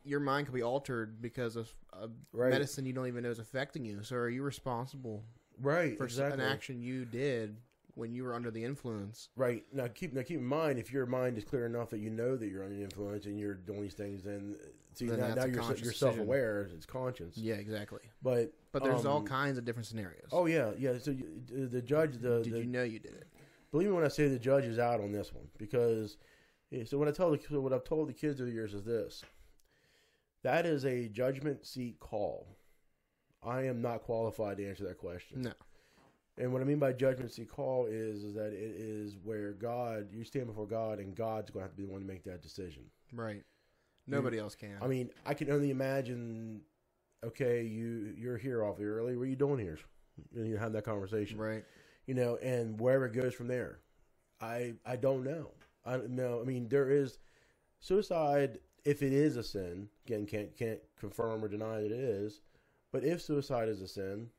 [0.03, 3.39] your mind could be altered because of a right medicine you don't even know is
[3.39, 4.03] affecting you.
[4.03, 5.23] So, are you responsible
[5.61, 7.55] right for exactly an action you did
[7.95, 9.29] when you were under the influence?
[9.35, 12.09] right now keep now keep in mind if your mind is clear enough that you
[12.09, 14.55] know that you're under the influence and you're doing these things then
[14.95, 18.01] see Then now, now you're you're self-aware it's conscience Yeah, exactly.
[18.21, 20.29] but But there's all Um, kinds of different scenarios.
[20.31, 20.97] Oh yeah, yeah.
[20.99, 23.27] So you, the the judge, the, did the you know you did it?
[23.73, 26.17] Believe me when I say the judge is out on this one because
[26.71, 28.73] eh, so what I tell the so what I've told the kids over the years
[28.73, 29.23] is this:
[30.43, 32.47] that is a judgment seat call.
[33.43, 35.41] I am not qualified to answer that question.
[35.41, 35.51] No.
[36.38, 40.07] And what I mean by judgment seat call is is that it is where God
[40.13, 42.23] you stand before God and God's going to have to be the one to make
[42.25, 42.83] that decision.
[43.12, 43.43] Right.
[44.05, 44.77] Nobody else can.
[44.81, 46.62] I mean, I can only imagine.
[47.25, 49.17] Okay, you you're here off early.
[49.17, 49.79] What are you doing here?
[50.36, 51.63] And you have that conversation right.
[52.05, 53.79] You know, and wherever it goes from there.
[54.41, 55.51] I I don't know.
[55.85, 56.41] I don't know.
[56.41, 57.19] I mean, there is
[57.79, 58.59] suicide.
[58.85, 62.41] If it is a sin, again, can't can't confirm or deny that it is.
[62.91, 64.29] But if suicide is a sin,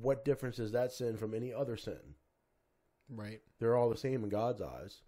[0.00, 2.14] what difference is that sin from any other sin?
[3.08, 3.40] Right.
[3.58, 5.02] They're all the same in God's eyes.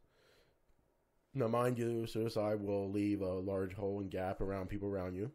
[1.34, 5.30] Now, mind you, suicide will leave a large hole and gap around people around you.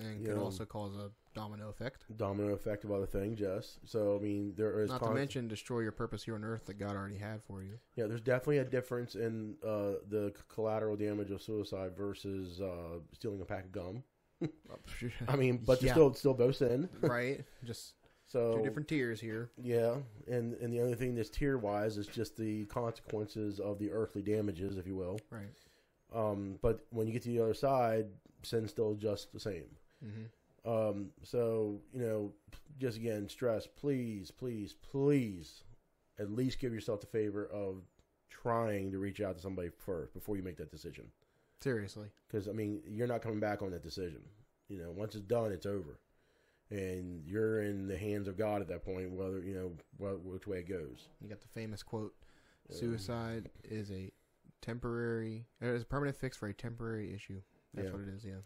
[0.00, 2.04] And You could know, also cause a domino effect.
[2.16, 3.78] Domino effect of other things, yes.
[3.84, 6.78] So, I mean, there is Not to mention destroy your purpose here on earth that
[6.78, 7.78] God already had for you.
[7.96, 13.40] Yeah, there's definitely a difference in uh, the collateral damage of suicide versus uh, stealing
[13.42, 14.02] a pack of gum.
[15.28, 15.92] I mean, but Yeah.
[15.92, 16.88] still still both sin.
[17.02, 17.44] right?
[17.62, 17.92] Just
[18.26, 19.50] So two different tiers here.
[19.62, 23.90] yeah, and and the only thing that's tier wise is just the consequences of the
[23.92, 25.20] earthly damages, if you will.
[25.30, 25.50] Right.
[26.14, 28.06] Um, but when you get to the other side,
[28.42, 29.66] sin's still just the same.
[30.02, 32.32] Hmm Um, so you know,
[32.78, 33.66] just again, stress.
[33.66, 35.64] Please, please, please,
[36.18, 37.82] at least give yourself the favor of
[38.28, 41.04] trying to reach out to somebody first before you make that decision.
[41.60, 42.08] Seriously.
[42.26, 44.22] because I mean you're not coming back on that decision.
[44.68, 45.98] You know, once it's done, it's over,
[46.70, 49.10] and you're in the hands of God at that point.
[49.12, 51.08] Whether you know wh- which way it goes.
[51.20, 52.14] You got the famous quote
[52.70, 54.10] Um, Suicide is a
[54.62, 57.40] temporary, it is a permanent fix for a temporary issue.
[57.74, 57.92] That's Yeah.
[57.92, 58.40] what it is, yeah.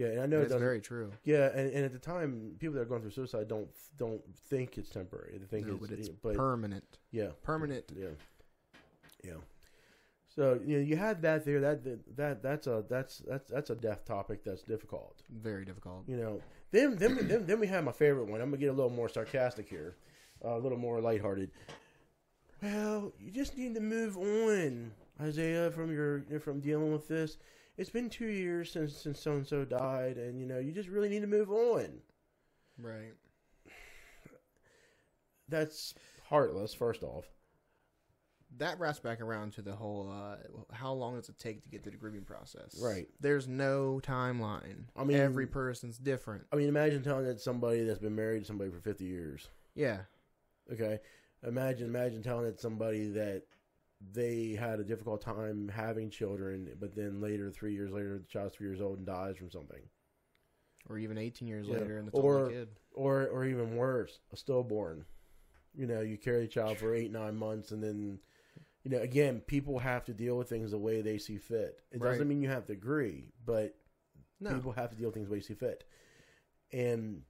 [0.00, 1.10] Yeah, and I know it it's very true.
[1.24, 4.78] yeah, and, and at the time, people that are going through suicide don't don't think
[4.78, 5.38] it's temporary.
[5.38, 6.98] They think No, it's, but it's but permanent.
[7.10, 7.84] yeah, Permanent.
[7.96, 8.08] yeah,
[9.22, 9.32] yeah.
[10.34, 11.60] So you know, you had that there.
[11.60, 15.22] That that that's a that's that's that's a death topic that's difficult.
[15.28, 16.04] Very difficult.
[16.06, 18.40] You know, then then we- then, then we have my favorite one.
[18.40, 19.96] I'm gonna get a little more sarcastic here,
[20.44, 21.50] uh, a little more lighthearted.
[22.62, 27.36] Well, you just need to move on, Isaiah, from your from dealing with this.
[27.80, 30.90] It's been two years since since so and so died, and you know you just
[30.90, 31.88] really need to move on.
[32.78, 33.14] Right.
[35.48, 35.94] That's
[36.28, 36.74] heartless.
[36.74, 37.24] First off,
[38.58, 40.36] That wraps back around to the whole uh,
[40.74, 42.78] how long does it take to get through the grieving process?
[42.82, 43.08] Right.
[43.18, 44.84] There's no timeline.
[44.94, 46.44] I mean- every person's different.
[46.52, 49.48] I mean, imagine telling that somebody that's been married to somebody for 50 years.
[49.74, 50.00] Yeah.
[50.70, 50.98] Okay,
[51.48, 53.44] imagine imagine telling that somebody that
[54.00, 58.54] they had a difficult time having children, but then later, three years later, the child's
[58.54, 59.82] three years old and dies from something,
[60.88, 61.74] Or even 18 years Yeah.
[61.78, 62.68] later, and it's Or- only kid.
[62.92, 65.04] or or even worse, a stillborn.
[65.74, 68.18] You know, you carry the child for eight nine months, and then,
[68.82, 71.80] you know, again, people have to deal with things the way they see fit.
[71.92, 73.76] It doesn't mean you have to agree, but
[74.40, 74.54] No.
[74.54, 75.84] people have to deal with things the way they see fit.
[76.72, 77.24] And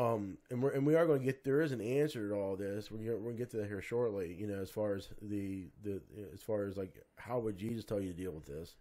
[0.00, 2.56] um and we're and we are going to get there is an answer to all
[2.56, 2.90] this.
[2.90, 4.34] We're gonna, we're going to get to that here shortly.
[4.38, 6.00] You know, as far as the the
[6.32, 8.76] as far as like how would Jesus tell you to deal with this?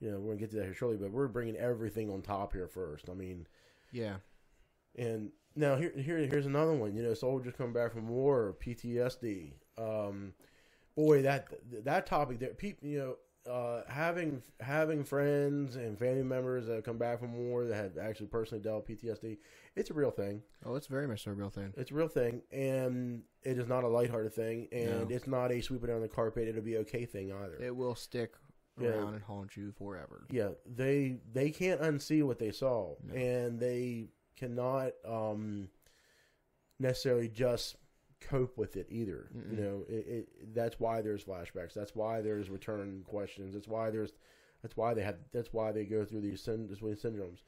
[0.00, 2.22] You know, we're going to get to that here shortly, but we're bringing everything on
[2.22, 3.08] top here first.
[3.08, 3.46] I mean,
[3.92, 4.16] Yeah.
[4.96, 6.96] and now here, here, here's another one.
[6.96, 9.52] You know, soldiers coming back from war, PTSD.
[9.78, 10.32] Um,
[10.96, 11.48] boy, that
[11.84, 13.16] that topic there, people, you know,
[13.48, 17.98] uh, having having friends and family members that have come back from war that have
[17.98, 19.38] actually personally dealt with PTSD,
[19.74, 20.42] it's a real thing.
[20.64, 21.72] Oh, it's very much a real thing.
[21.76, 25.14] It's a real thing, and it is not a lighthearted thing, and No.
[25.16, 26.46] it's not a sweep it under the carpet.
[26.48, 27.56] It'll be okay thing either.
[27.60, 28.34] It will stick
[28.80, 28.88] Yeah.
[28.90, 30.26] around and haunt you forever.
[30.30, 33.14] yeah they they can't unsee what they saw No.
[33.14, 35.68] and they cannot um
[36.78, 37.76] necessarily just
[38.28, 39.28] cope with it either.
[39.36, 39.50] Mm-mm.
[39.56, 41.74] you know it, it that's why there's flashbacks.
[41.74, 43.54] That's why there's return questions.
[43.54, 44.12] That's why there's
[44.62, 47.42] that's why they have that's why they go through these syn- syndromes.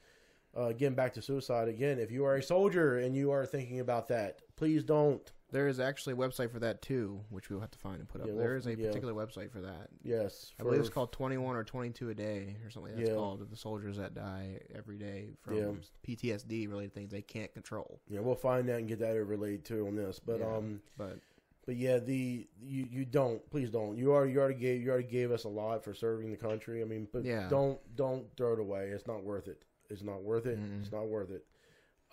[0.57, 1.67] Uh, again back to suicide.
[1.67, 5.69] Again if you are a soldier and you are thinking about that please don't There
[5.69, 8.27] is actually a website for that too, which we'll have to find and put up.
[8.27, 8.87] Yeah, we'll- there is a yeah.
[8.87, 9.89] particular website for that.
[10.03, 12.93] yes I believe it's for- called 21 or 22 a day or something.
[12.93, 13.15] That's Yeah.
[13.15, 15.71] called the soldiers that die every day from Yeah.
[16.03, 18.01] PTSD related things they can't control.
[18.09, 20.55] yeah we'll find that and get that overlaid too on this but Yeah.
[20.57, 21.19] um But
[21.65, 23.97] But yeah, the you, you don't please don't.
[23.97, 26.81] You already you already gave you already gave us a lot for serving the country.
[26.81, 27.47] I mean, but Yeah.
[27.49, 28.89] don't don't throw it away.
[28.89, 29.63] It's not worth it.
[29.89, 30.59] It's not worth it.
[30.59, 30.81] Mm-mm.
[30.81, 31.45] It's not worth it.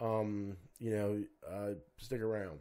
[0.00, 2.60] Um, you know, uh, stick around.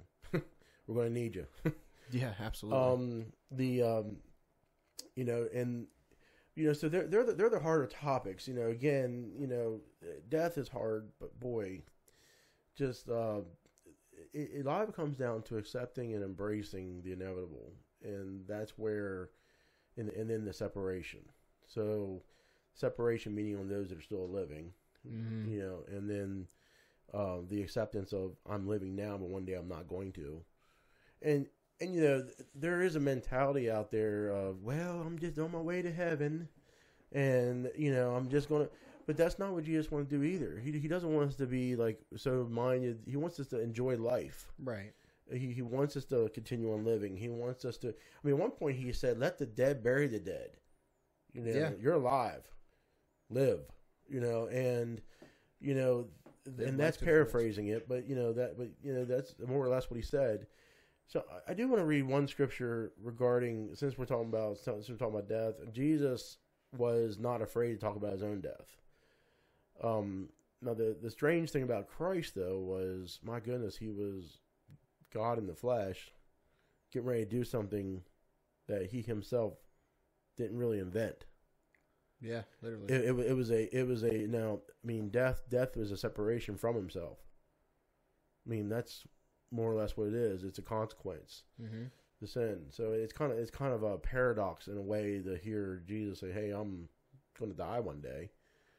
[0.87, 1.45] We're going to need you.
[2.11, 2.79] yeah, absolutely.
[2.79, 4.17] Um, the um,
[5.15, 5.87] you know, and
[6.55, 8.47] you know, so they're they're the, they're the harder topics.
[8.47, 9.79] You know, again, you know,
[10.29, 11.81] death is hard, but boy,
[12.75, 13.41] just uh,
[14.33, 17.71] it, it a lot of it comes down to accepting and embracing the inevitable,
[18.03, 19.29] and that's where,
[19.97, 21.21] and and then the separation.
[21.67, 22.21] So,
[22.73, 24.73] separation meaning on those that are still living,
[25.07, 25.49] Mhm.
[25.49, 26.47] you know, and then
[27.13, 30.41] uh, the acceptance of I'm living now, but one day I'm not going to,
[31.21, 31.47] and
[31.79, 35.59] and you know there is a mentality out there of well I'm just on my
[35.59, 36.47] way to heaven,
[37.11, 38.69] and you know I'm just gonna,
[39.07, 40.59] but that's not what Jesus wants to do either.
[40.63, 42.99] He he doesn't want us to be like so minded.
[43.07, 44.51] He wants us to enjoy life.
[44.63, 44.93] right.
[45.31, 47.15] He, he wants us to continue on living.
[47.15, 47.89] He wants us to.
[47.89, 50.57] I mean, at one point he said, "Let the dead bury the dead."
[51.31, 51.71] You know, Yeah.
[51.79, 52.43] you're alive,
[53.29, 53.61] live.
[54.09, 55.01] You know, and
[55.61, 56.07] you know,
[56.57, 59.89] and that's paraphrasing it, but you know that, but you know that's more or less
[59.89, 60.47] what he said.
[61.11, 64.95] So I- do want to read one scripture regarding since we're talking about since we're
[64.95, 65.55] talking about death.
[65.73, 66.37] Jesus
[66.77, 68.77] was not afraid to talk about his own death.
[69.83, 70.29] Um,
[70.61, 74.39] now the the strange thing about Christ though was, my goodness, he was
[75.13, 76.13] God in the flesh,
[76.93, 78.03] getting ready to do something
[78.67, 79.55] that he himself
[80.37, 81.25] didn't really invent.
[82.21, 82.85] Yeah, literally.
[82.93, 85.97] It, it, it was a it was a now I mean death death was a
[85.97, 87.17] separation from himself.
[88.45, 89.05] I mean that's
[89.51, 90.43] more or less what it is.
[90.43, 91.85] It's a consequence, hmm
[92.19, 92.65] the sin.
[92.69, 96.19] So it's kind of it's kind of a paradox in a way to hear Jesus
[96.19, 96.87] say, "Hey, I'm
[97.39, 98.29] going to die one day."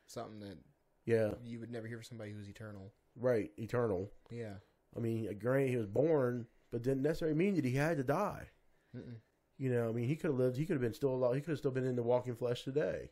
[0.06, 0.58] Something that
[1.06, 2.92] Yeah, you would never hear from somebody who's eternal.
[3.16, 4.12] right, eternal.
[4.30, 4.54] Yeah.
[4.96, 8.50] I mean, granted, he was born, but didn't necessarily mean that he had to die.
[8.96, 9.16] Mm-mm.
[9.58, 10.56] You know, I mean, he could have lived.
[10.56, 11.34] He could have been still alive.
[11.34, 13.10] He could have still been in the walking flesh today.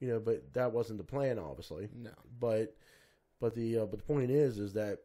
[0.00, 1.88] You know, but that wasn't the plan, obviously.
[1.94, 2.10] No.
[2.40, 2.74] But,
[3.38, 4.98] but the uh, but the point is, is that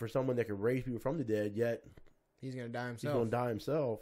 [0.00, 1.84] for someone that could raise people from the dead, yet
[2.40, 3.00] He's gonna die himself.
[3.12, 4.00] he's going to die himself,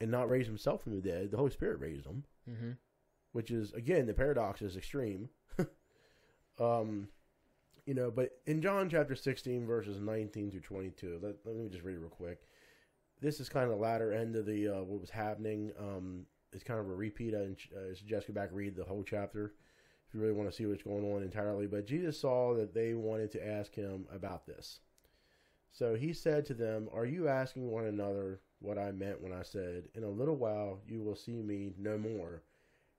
[0.00, 1.30] and not raise himself from the dead.
[1.30, 2.70] The Holy Spirit raised him, hmm
[3.32, 5.28] which is again the paradox is extreme.
[6.58, 7.08] um,
[7.86, 11.84] you know, but in John chapter sixteen, verses nineteen through twenty-two, let, let me just
[11.84, 12.40] read it real quick.
[13.20, 15.72] This is kind of the latter end of the uh, what was happening.
[15.78, 17.34] Um, it's kind of a repeat.
[17.34, 19.52] I uh, suggest go back and read the whole chapter
[20.10, 21.68] if you really want to see what's going on entirely.
[21.68, 24.80] But Jesus saw that they wanted to ask him about this.
[25.70, 29.44] So he said to them, Are you asking one another what I meant when I
[29.44, 32.42] said, In a little while you will see me no more,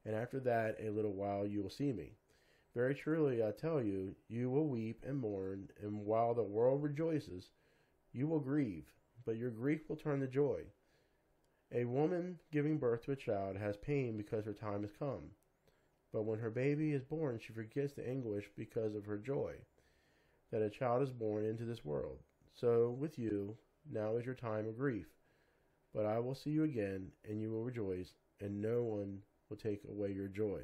[0.06, 2.14] and after that a little while you will see me?
[2.74, 7.50] Very truly I tell you, you will weep and mourn, and while the world rejoices,
[8.14, 8.86] you will grieve,
[9.26, 10.62] but your grief will turn to joy.
[11.74, 15.32] A woman giving birth to a child has pain because her time has come.
[16.14, 19.54] But when her baby is born, she forgets the anguish because of her joy
[20.52, 22.18] that a child is born into this world.
[22.54, 23.56] So with you,
[23.90, 25.08] now is your time of grief.
[25.94, 29.20] But I will see you again, and you will rejoice, and no one
[29.50, 30.62] will take away your joy.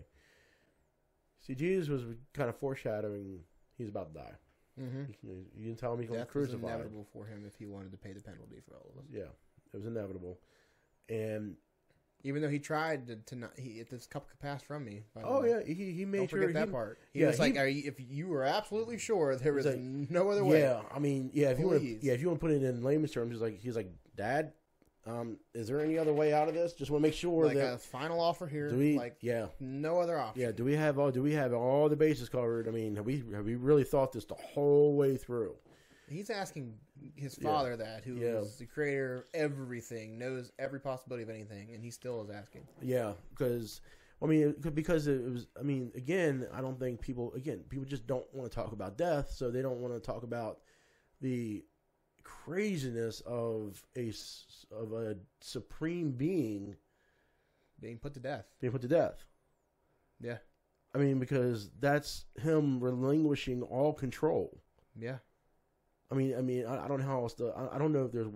[1.46, 3.40] See, Jesus was kind of foreshadowing
[3.78, 4.36] he's about to die.
[4.82, 5.04] Mm-hmm.
[5.24, 6.68] You, you can tell him he's going to was crucify.
[6.68, 9.06] inevitable for him if he wanted to pay the penalty for all of us.
[9.12, 9.32] Yeah,
[9.74, 10.38] it was inevitable.
[11.10, 11.56] And
[12.24, 15.04] Even though he tried to, to not, he this cup could pass from me.
[15.14, 15.50] by the oh way.
[15.50, 17.00] yeah, he he made Don't sure forget that he, part.
[17.14, 20.30] He yeah, was like, Are you, if you were absolutely sure there was like, no
[20.30, 20.62] other way.
[20.62, 21.50] Yeah, I mean, yeah.
[21.50, 23.60] If you want, yeah, if you want to put it in layman's terms, he's like,
[23.60, 24.52] he's like, Dad,
[25.06, 26.74] um, is there any other way out of this?
[26.74, 28.70] Just want to make sure like that a final offer here.
[28.70, 30.42] do we, like yeah, no other option.
[30.42, 30.52] yeah.
[30.52, 31.12] Do we have all?
[31.12, 32.68] Do we have all the bases covered?
[32.68, 35.56] I mean, have we have we really thought this the whole way through?
[36.10, 36.80] He's asking
[37.16, 37.44] his Yeah.
[37.52, 38.58] father that, who is Yeah.
[38.60, 42.68] the creator of everything, knows every possibility of anything, and he still is asking.
[42.82, 43.82] Yeah, because
[44.22, 45.48] I mean, because it was.
[45.60, 47.34] I mean, again, I don't think people.
[47.34, 50.24] Again, people just don't want to talk about death, so they don't want to talk
[50.24, 50.62] about
[51.22, 51.64] the
[52.24, 54.12] craziness of a
[54.72, 56.76] of a supreme being
[57.80, 58.46] Being put to death.
[58.60, 59.24] being put to death.
[60.20, 60.40] Yeah.
[60.96, 64.64] I mean, because that's him relinquishing all control.
[64.96, 65.20] Yeah.
[66.12, 67.50] I mean, I mean, I, I don't know how else to.
[67.50, 68.28] I, I don't know if there's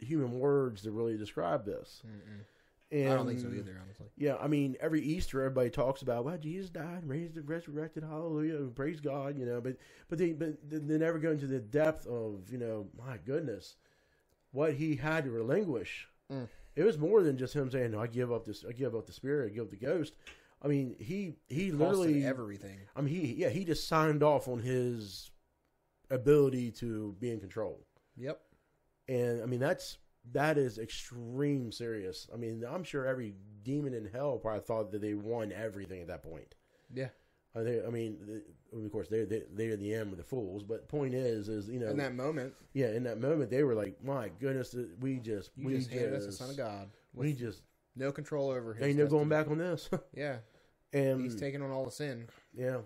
[0.00, 2.02] human words to really describe this.
[2.06, 2.44] Mm-mm.
[2.92, 4.06] And, I don't think so either, honestly.
[4.16, 9.00] Yeah, I mean, every Easter, everybody talks about, well, Jesus died, raised, resurrected, hallelujah, praise
[9.00, 9.60] God, you know.
[9.60, 9.76] But
[10.08, 13.74] but they but they never go into the depth of, you know, my goodness,
[14.52, 16.06] what he had to relinquish.
[16.32, 16.48] Mm.
[16.76, 19.06] It was more than just him saying, "No, I give up this, I give up
[19.06, 20.14] the spirit, I give up the ghost."
[20.62, 22.78] I mean, he he literally everything.
[22.94, 25.32] I mean, he yeah, he just signed off on his
[26.10, 27.84] ability to be in control,
[28.16, 28.40] Yep.
[29.08, 29.98] and I mean that's
[30.32, 32.28] that is extreme serious.
[32.32, 36.08] I mean, I'm sure every demon in hell probably thought that they won everything at
[36.08, 36.54] that point.
[36.92, 37.08] Yeah.
[37.54, 38.42] I, mean,
[38.74, 41.88] of course they're they're the end with the fools, but point is is you know
[41.88, 45.68] In that moment, yeah in that moment they were like, my goodness, we just you
[45.68, 46.90] we just handed us the Son of God.
[47.14, 47.62] we just
[47.94, 50.36] no control over his ain't no going back on this, Yeah.
[50.92, 52.80] and He's taking on all the sin, yeah,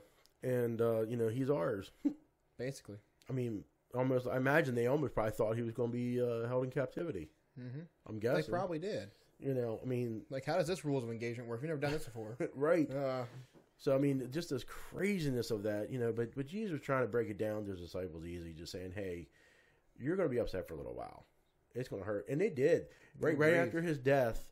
[0.45, 1.91] and uh, you know he's ours.
[2.59, 2.99] basically.
[3.31, 3.65] I mean,
[3.95, 4.27] almost.
[4.27, 7.31] I imagine they almost probably thought he was going to be uh, held in captivity.
[7.59, 7.81] Mm-hmm.
[8.09, 9.11] I'm guessing They probably did.
[9.39, 11.63] You know, I mean, Like, how does this rules of engagement work?
[11.63, 12.37] We've never done this before.
[12.55, 12.91] right.
[12.91, 13.23] uh,
[13.79, 16.13] So I mean, just this craziness of that, you know.
[16.13, 18.93] But but Jesus was trying to break it down to his disciples easy, just saying,
[18.95, 19.29] "Hey,
[19.99, 21.25] you're going to be upset for a little while.
[21.75, 22.89] It's going to hurt," and they did.
[23.19, 24.45] Right right after his death,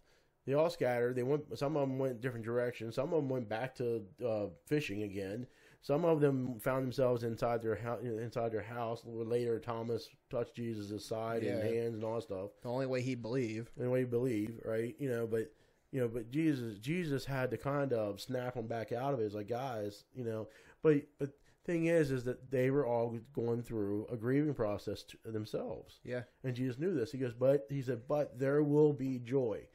[0.47, 1.15] they all scattered.
[1.15, 1.59] They went.
[1.59, 2.95] Some of them went different directions.
[2.95, 5.47] Some of them went back to uh, fishing again.
[5.81, 8.01] Some of them found themselves inside their house.
[8.03, 9.03] Inside their house.
[9.05, 12.51] Later, Thomas touched Jesus' side and hands and all that stuff.
[12.63, 13.71] the only way he'd believe.
[13.77, 14.95] in the way he believe, right?
[14.99, 15.51] You know, but
[15.93, 19.25] you know, but Jesus, Jesus had to kind of snap them back out of it.
[19.25, 20.49] It's like, guys, you know,
[20.83, 21.31] but but
[21.65, 26.23] thing is, is that they were all going through a grieving process themselves, Yeah.
[26.45, 27.13] and Jesus knew this.
[27.13, 29.67] He goes, but he said, but there will be joy,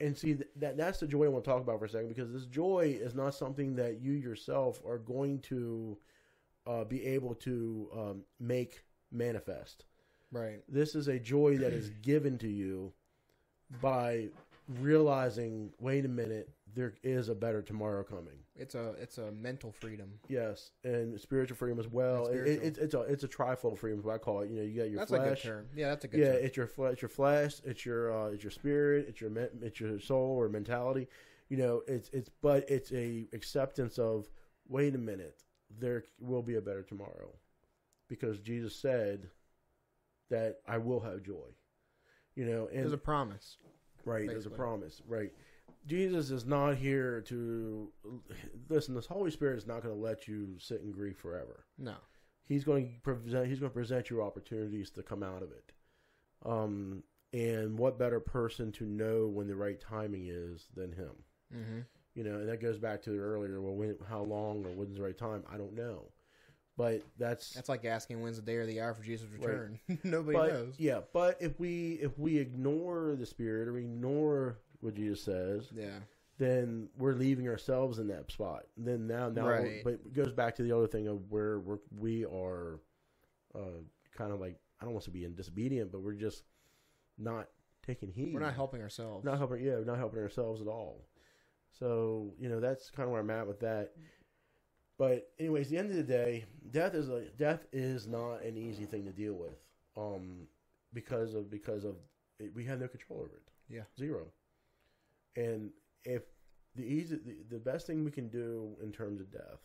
[0.00, 2.32] and see that that's the joy I want to talk about for a second because
[2.32, 5.96] this joy is not something that you yourself are going to
[6.66, 8.82] uh, be able to um, make
[9.12, 9.84] manifest
[10.32, 10.60] Right.
[10.68, 12.92] this is a joy that is given to you
[13.80, 14.28] by
[14.68, 19.70] realizing wait a minute there is a better tomorrow coming It's a it's a mental
[19.72, 20.10] freedom.
[20.28, 24.02] yes and spiritual freedom as well And it, it's it's a it's a trifold freedom
[24.02, 25.66] what i call it you know you got your that's a good flesh term.
[25.74, 26.44] Yeah, that's a good yeah term.
[26.44, 29.30] it's your flesh it's your flesh it's your uh it's your spirit it's your
[29.62, 31.06] it's your soul or mentality
[31.48, 34.28] you know it's it's but it's a acceptance of
[34.68, 35.36] wait a minute
[35.78, 37.30] there will be a better tomorrow
[38.08, 39.28] because jesus said
[40.28, 41.48] that i will have joy
[42.34, 43.56] you know and There's a promise.
[44.06, 45.02] Right, there's a promise.
[45.06, 45.32] Right.
[45.86, 47.88] Jesus is not here to
[48.68, 48.94] listen.
[48.94, 51.64] This Holy Spirit is not going to let you sit in grief forever.
[51.78, 51.94] No.
[52.44, 53.46] He's going to present.
[53.48, 55.72] He's going to present you opportunities to come out of it.
[56.44, 57.02] Um,
[57.32, 61.10] and what better person to know when the right timing is than him?
[61.54, 61.80] Mm-hmm.
[62.14, 63.60] You know, and that goes back to earlier.
[63.60, 65.44] Well, when, how long or when's the right time?
[65.52, 66.10] I don't know,
[66.76, 69.78] but that's That's like asking when's the day or the hour for Jesus' return.
[70.04, 70.74] Nobody but knows.
[70.78, 71.00] yeah.
[71.12, 75.98] But if we if we ignore the Spirit or ignore what Jesus says, Yeah.
[76.38, 78.64] then we're leaving ourselves in that spot.
[78.76, 79.82] Then now, now, Right.
[79.82, 82.80] but it goes back to the other thing of where we're, we are,
[83.54, 83.80] uh,
[84.14, 86.44] kind of like I don't want to be in disobedient, but we're just
[87.16, 87.48] not
[87.86, 88.34] taking heed.
[88.34, 89.24] We're not helping ourselves.
[89.24, 89.64] not helping.
[89.64, 91.06] Yeah, we're not helping ourselves at all.
[91.78, 93.92] So you know that's kind of where I'm at with that.
[94.98, 98.86] But anyways, the end of the day, death is a death is not an easy
[98.86, 99.58] thing to deal with,
[99.96, 100.46] um,
[100.92, 101.96] because of because of
[102.38, 103.42] it, we have no control over it.
[103.68, 103.82] Yeah.
[103.98, 104.26] zero.
[105.36, 105.70] And
[106.04, 106.22] if
[106.74, 109.60] the easy, the, the best thing we can do in terms of death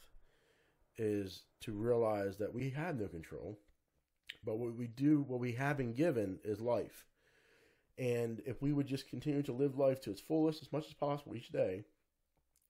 [0.97, 3.57] is to realize that we have no control,
[4.43, 7.05] but what we do, what we have been given, is life.
[7.97, 10.93] And if we would just continue to live life to its fullest as much as
[10.93, 11.84] possible each day,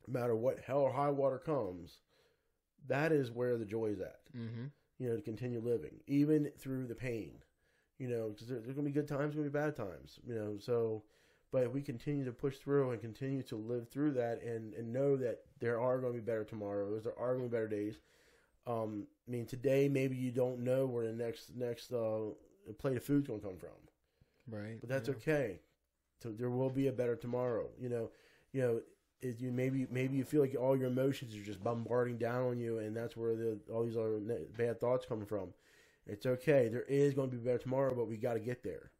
[0.08, 2.00] no matter what hell or high water comes,
[2.88, 4.20] that is where the joy is at.
[4.36, 4.66] Mm-hmm.
[5.00, 7.32] You know, to continue living, even through the pain.
[7.98, 10.20] You know, because there, there's going to be good times, going to be bad times.
[10.26, 11.04] You know, so,
[11.52, 14.92] but if we continue to push through and continue to live through that, and and
[14.92, 17.68] know that there are going to be better tomorrows, there are going to be better
[17.68, 18.00] days.
[18.68, 22.30] Um, I mean, today maybe you don't know where the next next uh,
[22.80, 23.70] plate of food's going to come from
[24.50, 24.80] Right.
[24.80, 25.16] but that's yeah.
[25.16, 25.60] okay.
[26.22, 27.70] So there will be a better tomorrow.
[27.80, 28.10] You know,
[28.54, 28.82] you know,
[29.22, 32.60] it, you maybe maybe you feel like all your emotions are just bombarding down on
[32.60, 34.20] you, and that's where the all these other
[34.58, 35.50] bad thoughts coming from.
[36.08, 36.68] It's okay.
[36.68, 38.92] There is going to be better tomorrow, but we got to get there.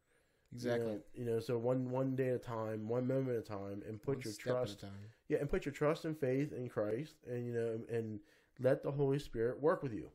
[0.60, 0.92] You Exactly.
[0.92, 3.82] know, You know, so one one day at a time, one moment at a time,
[3.88, 4.84] and put One your step at a trust.
[5.28, 8.20] Yeah, and put your trust and faith in Christ, and you know, and
[8.60, 10.10] let the Holy Spirit work with you.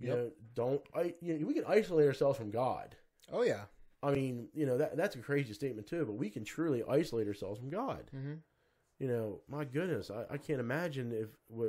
[0.00, 0.16] You Yep.
[0.16, 1.14] know, don't I?
[1.20, 2.96] You know, we can isolate ourselves from God.
[3.32, 3.62] Oh yeah.
[4.02, 7.26] I mean, you know, that that's a crazy statement too, but we can truly isolate
[7.28, 8.10] ourselves from God.
[8.14, 8.34] Mm-hmm.
[8.98, 11.68] You know, my goodness, I, I can't imagine if we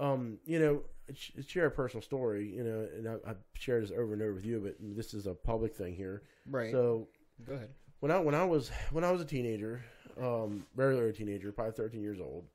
[0.00, 0.82] um, you know,
[1.14, 4.34] sh- share a personal story, you know, and I, I've shared this over and over
[4.34, 6.22] with you, but this is a public thing here.
[6.46, 6.70] Right.
[6.72, 7.08] So
[7.44, 7.70] Go ahead.
[8.00, 9.84] when I when I was when I was a teenager,
[10.20, 12.46] um, very early teenager, probably thirteen years old,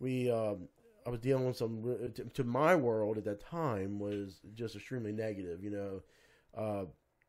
[0.00, 0.68] we um,
[1.06, 5.12] I was dealing with some to, to my world at that time was just extremely
[5.12, 5.62] negative.
[5.62, 6.02] You know,
[6.56, 6.84] uh,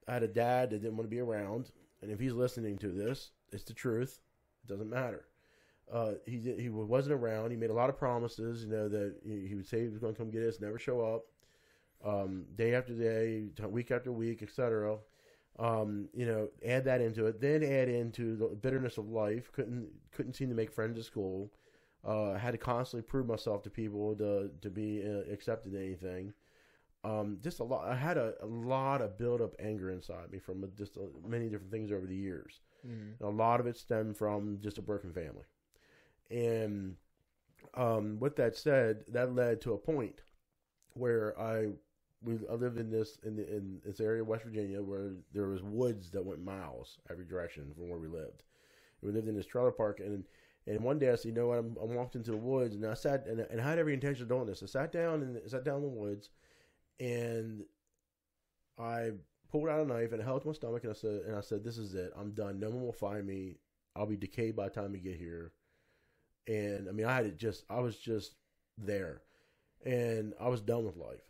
[0.08, 2.88] I had a dad that didn't want to be around, and if he's listening to
[2.90, 4.22] this, it's the truth.
[4.64, 5.26] It doesn't matter.
[5.92, 7.52] Uh, he did- he wasn't around.
[7.52, 8.64] He made a lot of promises.
[8.64, 10.78] You know that he he would say he was going to come get us, never
[10.80, 11.26] show up.
[12.04, 15.00] Um, day after day, week after week, etc
[15.60, 17.42] um, you know, add that into it.
[17.42, 19.52] Then add into the bitterness of life.
[19.52, 21.52] Couldn't couldn't seem to make friends at school.
[22.04, 26.34] Uh, had to constantly prove myself to people to to be uh, accepted in anything.
[27.04, 27.88] Um, just a lot.
[27.88, 31.50] I had a, a lot of build up anger inside me from just uh, many
[31.50, 32.62] different things over the years.
[32.88, 33.24] Mm-hmm.
[33.24, 35.44] A lot of it stemmed from just a broken family.
[36.30, 36.96] And
[37.74, 40.22] um, with that said, that led to a point
[40.94, 41.68] where I
[42.22, 45.48] we I lived in this in the, in this area of West Virginia where there
[45.48, 48.44] was woods that went miles every direction from where we lived.
[49.02, 50.26] We lived in this trailer park, and
[50.68, 52.86] and one day I said, you know what, I'm, I walked into the woods, and
[52.86, 54.62] I sat and, and I had every intention of doing this.
[54.62, 56.30] I sat down and sat down in the woods,
[57.00, 57.64] and
[58.78, 59.12] I
[59.52, 61.36] pulled out a knife and I held it to my stomach, and I said, and
[61.36, 62.12] I said, this is it.
[62.18, 62.60] I'm done.
[62.60, 63.56] No one will find me.
[63.96, 65.52] I'll be decayed by the time we get here.
[66.50, 68.34] And I mean, I had it just, I was just
[68.76, 69.22] there,
[69.86, 71.22] and I was done with life.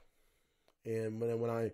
[0.86, 1.72] And when when I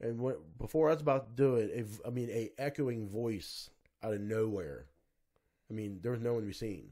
[0.00, 3.68] and when, before I was about to do it, if I mean a echoing voice
[4.02, 4.86] out of nowhere,
[5.70, 6.88] I mean there was no one to be seen.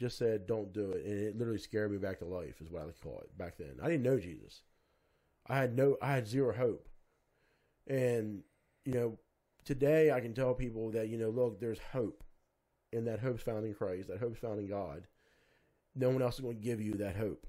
[0.00, 2.62] Just said, "Don't do it," and it literally scared me back to life.
[2.62, 3.78] Is what I call it back then.
[3.82, 4.62] I didn't know Jesus.
[5.46, 6.88] I had no, I had zero hope,
[7.86, 8.42] and
[8.86, 9.18] you know,
[9.66, 12.23] today I can tell people that you know, look, there's hope,
[12.94, 14.08] and that hope's found in Christ.
[14.08, 15.06] That hope's found in God.
[15.94, 17.46] No one else is going to give you that hope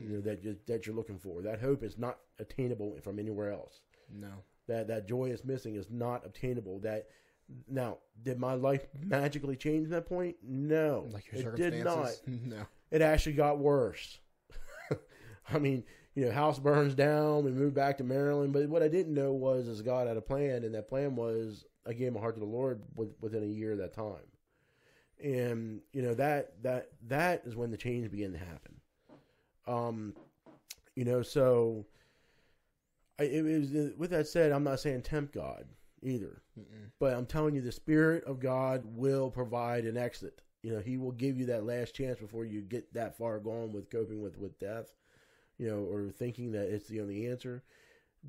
[0.00, 1.42] you know that you, that you're looking for.
[1.42, 3.80] That hope is not attainable from anywhere else.
[4.12, 4.32] No.
[4.66, 6.80] That that joy is missing is not obtainable.
[6.80, 7.06] That
[7.68, 10.36] now did my life magically change at that point?
[10.42, 12.10] No, Like your it did not.
[12.26, 12.66] no.
[12.90, 14.18] It actually got worse.
[15.52, 17.44] I mean, you know, house burns down.
[17.44, 20.22] We moved back to Maryland, but what I didn't know was is God had a
[20.22, 23.46] plan, and that plan was I gave my heart to the Lord with, within a
[23.46, 24.24] year of that time,
[25.22, 28.80] and you know that that that is when the change began to happen.
[29.66, 30.14] Um,
[30.94, 31.86] you know, so
[33.18, 35.66] I, it was with that said, I'm not saying tempt God
[36.02, 36.90] either, Mm-mm.
[36.98, 40.42] but I'm telling you, the Spirit of God will provide an exit.
[40.62, 43.72] You know, He will give you that last chance before you get that far gone
[43.72, 44.92] with coping with with death.
[45.58, 47.62] You know, or thinking that it's the only answer.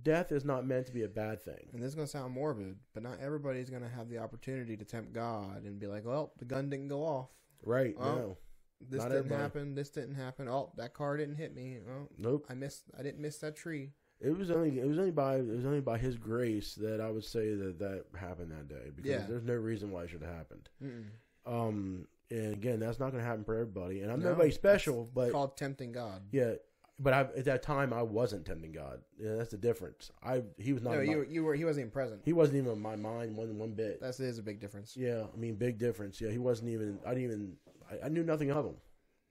[0.03, 1.69] Death is not meant to be a bad thing.
[1.73, 5.13] And this is gonna sound morbid, but not everybody's gonna have the opportunity to tempt
[5.13, 7.29] God and be like, "Well, the gun didn't go off.
[7.63, 7.95] Right?
[7.97, 8.03] Oh.
[8.15, 8.37] no.
[8.81, 9.41] This Not didn't everybody.
[9.41, 9.73] happen.
[9.75, 10.49] This didn't happen.
[10.49, 11.79] Oh, that car didn't hit me.
[11.89, 12.45] Oh, Nope.
[12.49, 12.83] I missed.
[12.97, 13.93] I didn't miss that tree.
[14.19, 17.09] It was only it was only by it was only by His grace that I
[17.09, 19.25] would say that that happened that day because Yeah.
[19.27, 20.69] there's no reason why it should have happened.
[20.83, 21.05] Mm-mm.
[21.45, 24.01] Um, and again, that's not going to happen for everybody.
[24.01, 26.23] And I'm No, nobody special, but called tempting God.
[26.31, 26.55] yeah,
[26.97, 29.01] but I, at that time, I wasn't tempting God.
[29.19, 30.11] Yeah, that's the difference.
[30.23, 30.93] I he was not.
[30.93, 32.21] No, in my- you you were he wasn't even present.
[32.23, 34.01] he wasn't even in my mind one one bit.
[34.01, 34.95] That is a big difference.
[34.95, 36.21] Yeah, I mean, big difference.
[36.21, 36.99] Yeah, he wasn't even.
[37.05, 37.57] I didn't even.
[37.91, 38.75] I, I knew nothing of him,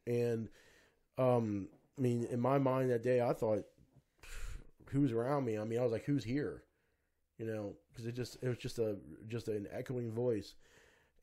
[0.06, 0.48] and
[1.18, 3.64] um, I mean, in my mind that day, I thought,
[4.90, 5.58] who's around me?
[5.58, 6.62] I mean, I was like, who's here?
[7.38, 8.96] You know, because it just it was just a
[9.26, 10.54] just an echoing voice,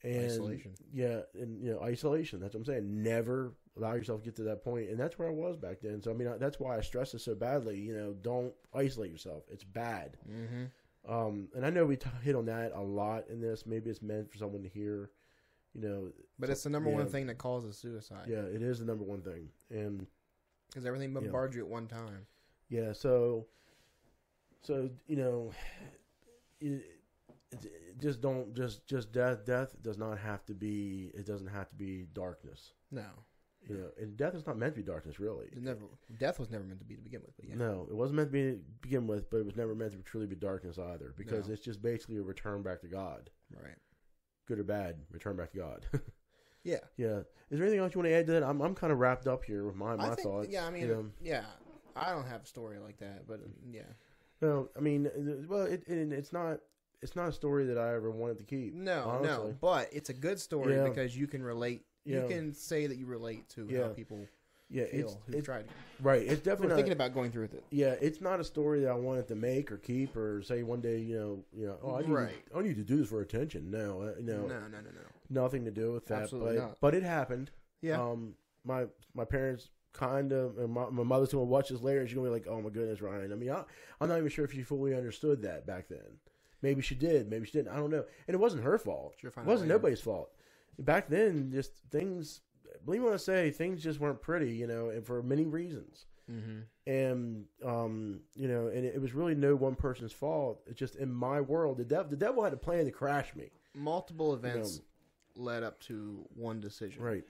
[0.04, 0.74] and Isolation.
[0.94, 2.40] Yeah, and you know, isolation.
[2.40, 3.04] That's what I'm saying.
[3.04, 6.02] Never allow yourself to get to that point, and that's where I was back then.
[6.02, 7.80] So I mean, I, that's why I stress it so badly.
[7.80, 9.44] You know, don't isolate yourself.
[9.50, 10.18] It's bad.
[10.30, 11.12] Mm-hmm.
[11.12, 13.66] Um, and I know we t- hit on that a lot in this.
[13.66, 15.10] Maybe it's meant for someone to hear.
[15.74, 18.26] You know, But it's the number one thing that causes suicide.
[18.28, 20.06] Yeah, it is the number one thing, and
[20.70, 22.28] Because everything bombards you at one time.
[22.68, 23.48] yeah, so,
[24.62, 25.52] so you know,
[26.60, 26.84] it,
[27.54, 29.46] it, just don't just just death.
[29.46, 31.10] Death does not have to be.
[31.14, 32.74] It doesn't have to be darkness.
[32.92, 33.06] No.
[33.70, 35.46] You know, and death is not meant to be darkness, really.
[35.48, 35.82] It never
[36.20, 37.56] death was never meant to be to begin with, but yeah.
[37.56, 40.00] No, it wasn't meant to be to begin with, but it was never meant to
[40.00, 41.54] truly be darkness either, because No.
[41.54, 43.78] it's just basically a return back to God, Right.
[44.48, 45.86] good or bad, return back to God.
[46.64, 46.78] Yeah.
[46.96, 47.22] yeah.
[47.50, 48.44] Is there anything else you want to add to that?
[48.44, 50.48] I'm I'm kind of wrapped up here with my my think, thoughts.
[50.52, 51.06] yeah, I mean, you know.
[51.20, 51.46] yeah.
[51.96, 53.40] I don't have a story like that, but
[53.72, 53.82] yeah.
[54.42, 56.60] No, I mean, uh, well, it, it it's not
[57.02, 58.76] it's not a story that I ever wanted to keep.
[58.76, 59.28] No, honestly.
[59.48, 60.84] no, but it's a good story Yeah.
[60.88, 61.84] because you can relate.
[62.06, 62.24] Yeah.
[62.24, 63.84] You can say that you relate to Yeah.
[63.84, 64.28] how people
[64.70, 65.66] Yeah, it's, it's tried.
[66.02, 66.22] right.
[66.22, 67.64] It's definitely not, thinking about going through with it.
[67.72, 67.96] yeah.
[68.02, 71.00] It's not a story that I wanted to make or keep or say one day.
[71.00, 71.78] You know, you know.
[71.84, 72.50] Oh, I need, Right.
[72.52, 73.70] to, I need to do this for attention.
[73.70, 75.02] No, uh, no, No, no, no, no, no.
[75.30, 76.24] nothing to do with that.
[76.24, 76.78] Absolutely but not.
[76.82, 77.52] but it happened.
[77.82, 78.02] Yeah.
[78.02, 82.08] Um, my my parents kind of, and my, my mother's gonna watch this later, and
[82.08, 83.64] she's gonna be like, "Oh my goodness, Ryan." I mean, I,
[84.00, 86.00] I'm not even sure if she fully understood that back then.
[86.62, 87.74] Maybe she did, maybe she didn't.
[87.74, 88.06] I don't know.
[88.28, 89.16] And it wasn't her fault.
[89.22, 90.32] It wasn't nobody's fault.
[90.80, 92.42] Back then, just things.
[92.86, 96.06] Believe me when I say, things just weren't pretty, you know, and for many reasons.
[96.32, 96.60] Mm-hmm.
[96.88, 100.62] And um, you know, and it, it was really no one person's fault.
[100.68, 103.52] It's just in my world, the devil, the devil had a plan to crash me.
[103.76, 104.82] Multiple events
[105.36, 107.04] led up to one decision.
[107.04, 107.24] Right.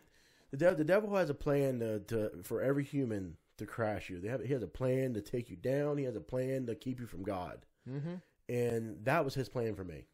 [0.52, 4.20] The devil, the devil has a plan to, to for every human to crash you.
[4.20, 5.98] They have he has a plan to take you down.
[5.98, 8.14] He has a plan to keep you from God, Mm-hmm.
[8.50, 10.06] and that was his plan for me.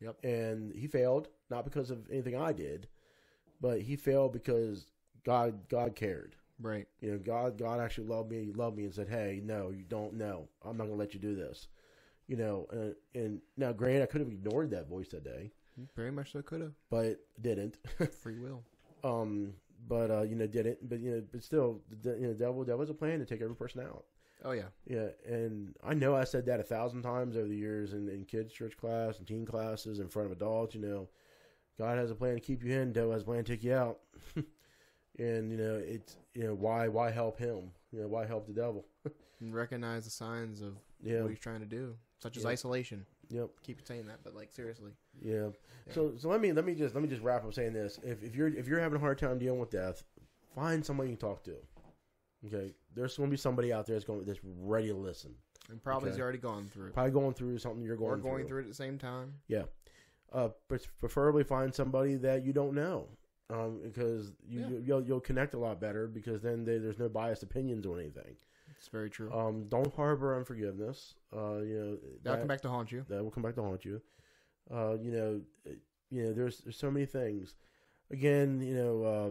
[0.00, 0.24] Yep.
[0.24, 2.88] And he failed not because of anything I did,
[3.60, 4.86] but he failed because
[5.24, 6.36] God God cared.
[6.60, 6.86] Right.
[7.00, 8.44] You know, God God actually loved me.
[8.44, 10.14] He loved me and said, "Hey, no, you don't.
[10.14, 10.48] know.
[10.64, 11.68] I'm not going to let you do this."
[12.28, 15.52] You know, and, and now, granted, I could have ignored that voice that day,
[15.94, 16.72] Very much so I could have.
[16.90, 17.76] but didn't.
[18.22, 18.62] Free will.
[19.04, 19.52] um,
[19.88, 20.88] but uh, you know, didn't.
[20.88, 23.42] But you know, but still, the, you know, devil that was a plan to take
[23.42, 24.04] every person out.
[24.44, 24.68] Oh yeah.
[24.86, 28.24] Yeah, and I know I said that a thousand times over the years in, in
[28.24, 30.74] kids' church class and teen classes in front of adults.
[30.74, 31.08] You know,
[31.78, 32.92] God has a plan to keep you in.
[32.92, 33.98] Devil has a plan to take you out.
[35.18, 37.70] and you know, it's you know why why help him?
[37.92, 38.84] You know, why help the devil?
[39.38, 41.20] And recognize the signs of Yeah.
[41.20, 42.48] what he's trying to do, such as Yeah.
[42.48, 43.04] isolation.
[43.28, 43.50] Yep.
[43.62, 44.92] Keep saying that, but like seriously.
[45.20, 45.50] Yeah.
[45.86, 45.92] Yeah.
[45.92, 47.98] So so let me let me just let me just wrap up saying this.
[48.02, 50.04] If if you're if you're having a hard time dealing with death,
[50.54, 51.56] find somebody you can talk to.
[52.46, 52.72] Okay.
[52.94, 55.34] There's going to be somebody out there that's going that's ready to listen.
[55.68, 56.16] And probably Okay.
[56.16, 56.92] he's already gone through.
[56.92, 59.34] Probably going through something you're going Or going, going through it at the same time.
[60.32, 60.48] Uh,
[60.98, 63.08] preferably find somebody that you don't know,
[63.50, 64.68] um, because you, Yeah.
[64.68, 67.98] you you'll, you'll connect a lot better because then they, there's no biased opinions on
[68.00, 68.36] anything.
[68.78, 69.32] It's very true.
[69.32, 71.14] Um, don't harbor unforgiveness.
[71.34, 73.04] Uh, you know That'll that, come back to haunt you.
[73.08, 74.02] that will come back to haunt you.
[74.70, 75.40] Uh, you know,
[76.10, 77.54] you know, there's there's so many things.
[78.10, 79.30] Again, you know, uh,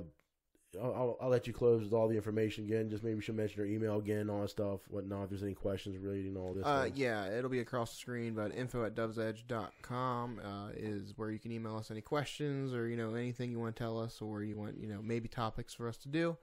[0.82, 2.90] I'll, I'll, let you close with all the information again.
[2.90, 5.26] Just maybe you should mention your email again, all that stuff, whatnot.
[5.26, 6.66] If there's any questions relating to all this.
[6.66, 11.40] Uh, yeah, it'll be across the screen, but info at dovesedge.com uh, is where you
[11.40, 14.44] can email us any questions or, you know, anything you want to tell us or
[14.44, 16.38] you want, you know, maybe topics for us to do.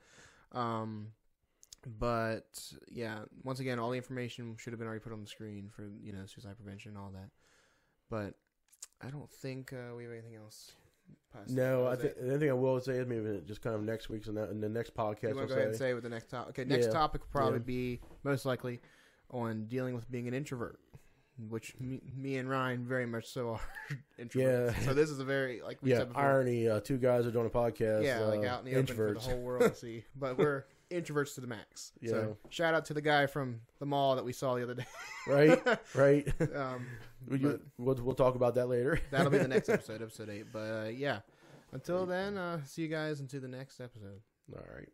[0.53, 1.09] Um,
[1.99, 5.71] but, yeah, once again, all the information should have been already put on the screen
[5.75, 7.31] for, you know, suicide prevention and all that.
[8.09, 8.35] But
[9.05, 10.73] I don't think uh, we have anything else.
[11.33, 13.83] Past- No, I think the only thing I will say is maybe just kind of
[13.83, 15.23] next week's and in the next podcast.
[15.23, 15.95] You want I'll to go ahead and say.
[15.95, 16.59] with the next topic?
[16.59, 16.93] Okay, next Yeah.
[16.93, 17.65] topic will probably Yeah.
[17.65, 18.81] be most likely
[19.31, 20.79] on dealing with being an introvert,
[21.49, 23.61] which me, me and Ryan very much so are
[24.21, 24.35] introverts.
[24.77, 24.79] Yeah.
[24.81, 26.23] So this is a very like we yeah, said before.
[26.23, 26.69] irony.
[26.69, 28.05] Uh, two guys are doing a podcast.
[28.05, 30.05] yeah, like uh, out in the open for the whole world to see.
[30.15, 31.93] But we're introverts to the max.
[32.03, 32.11] Yeah.
[32.11, 34.87] So shout out to the guy from the mall that we saw the other day.
[35.27, 36.29] right, right.
[36.55, 36.87] um,
[37.31, 38.99] you- we'll we'll talk about that later.
[39.11, 40.47] that'll be the next episode, episode eight.
[40.53, 41.21] But uh, yeah,
[41.73, 44.21] until then, uh, see you guys into the next episode.
[44.55, 44.89] All right.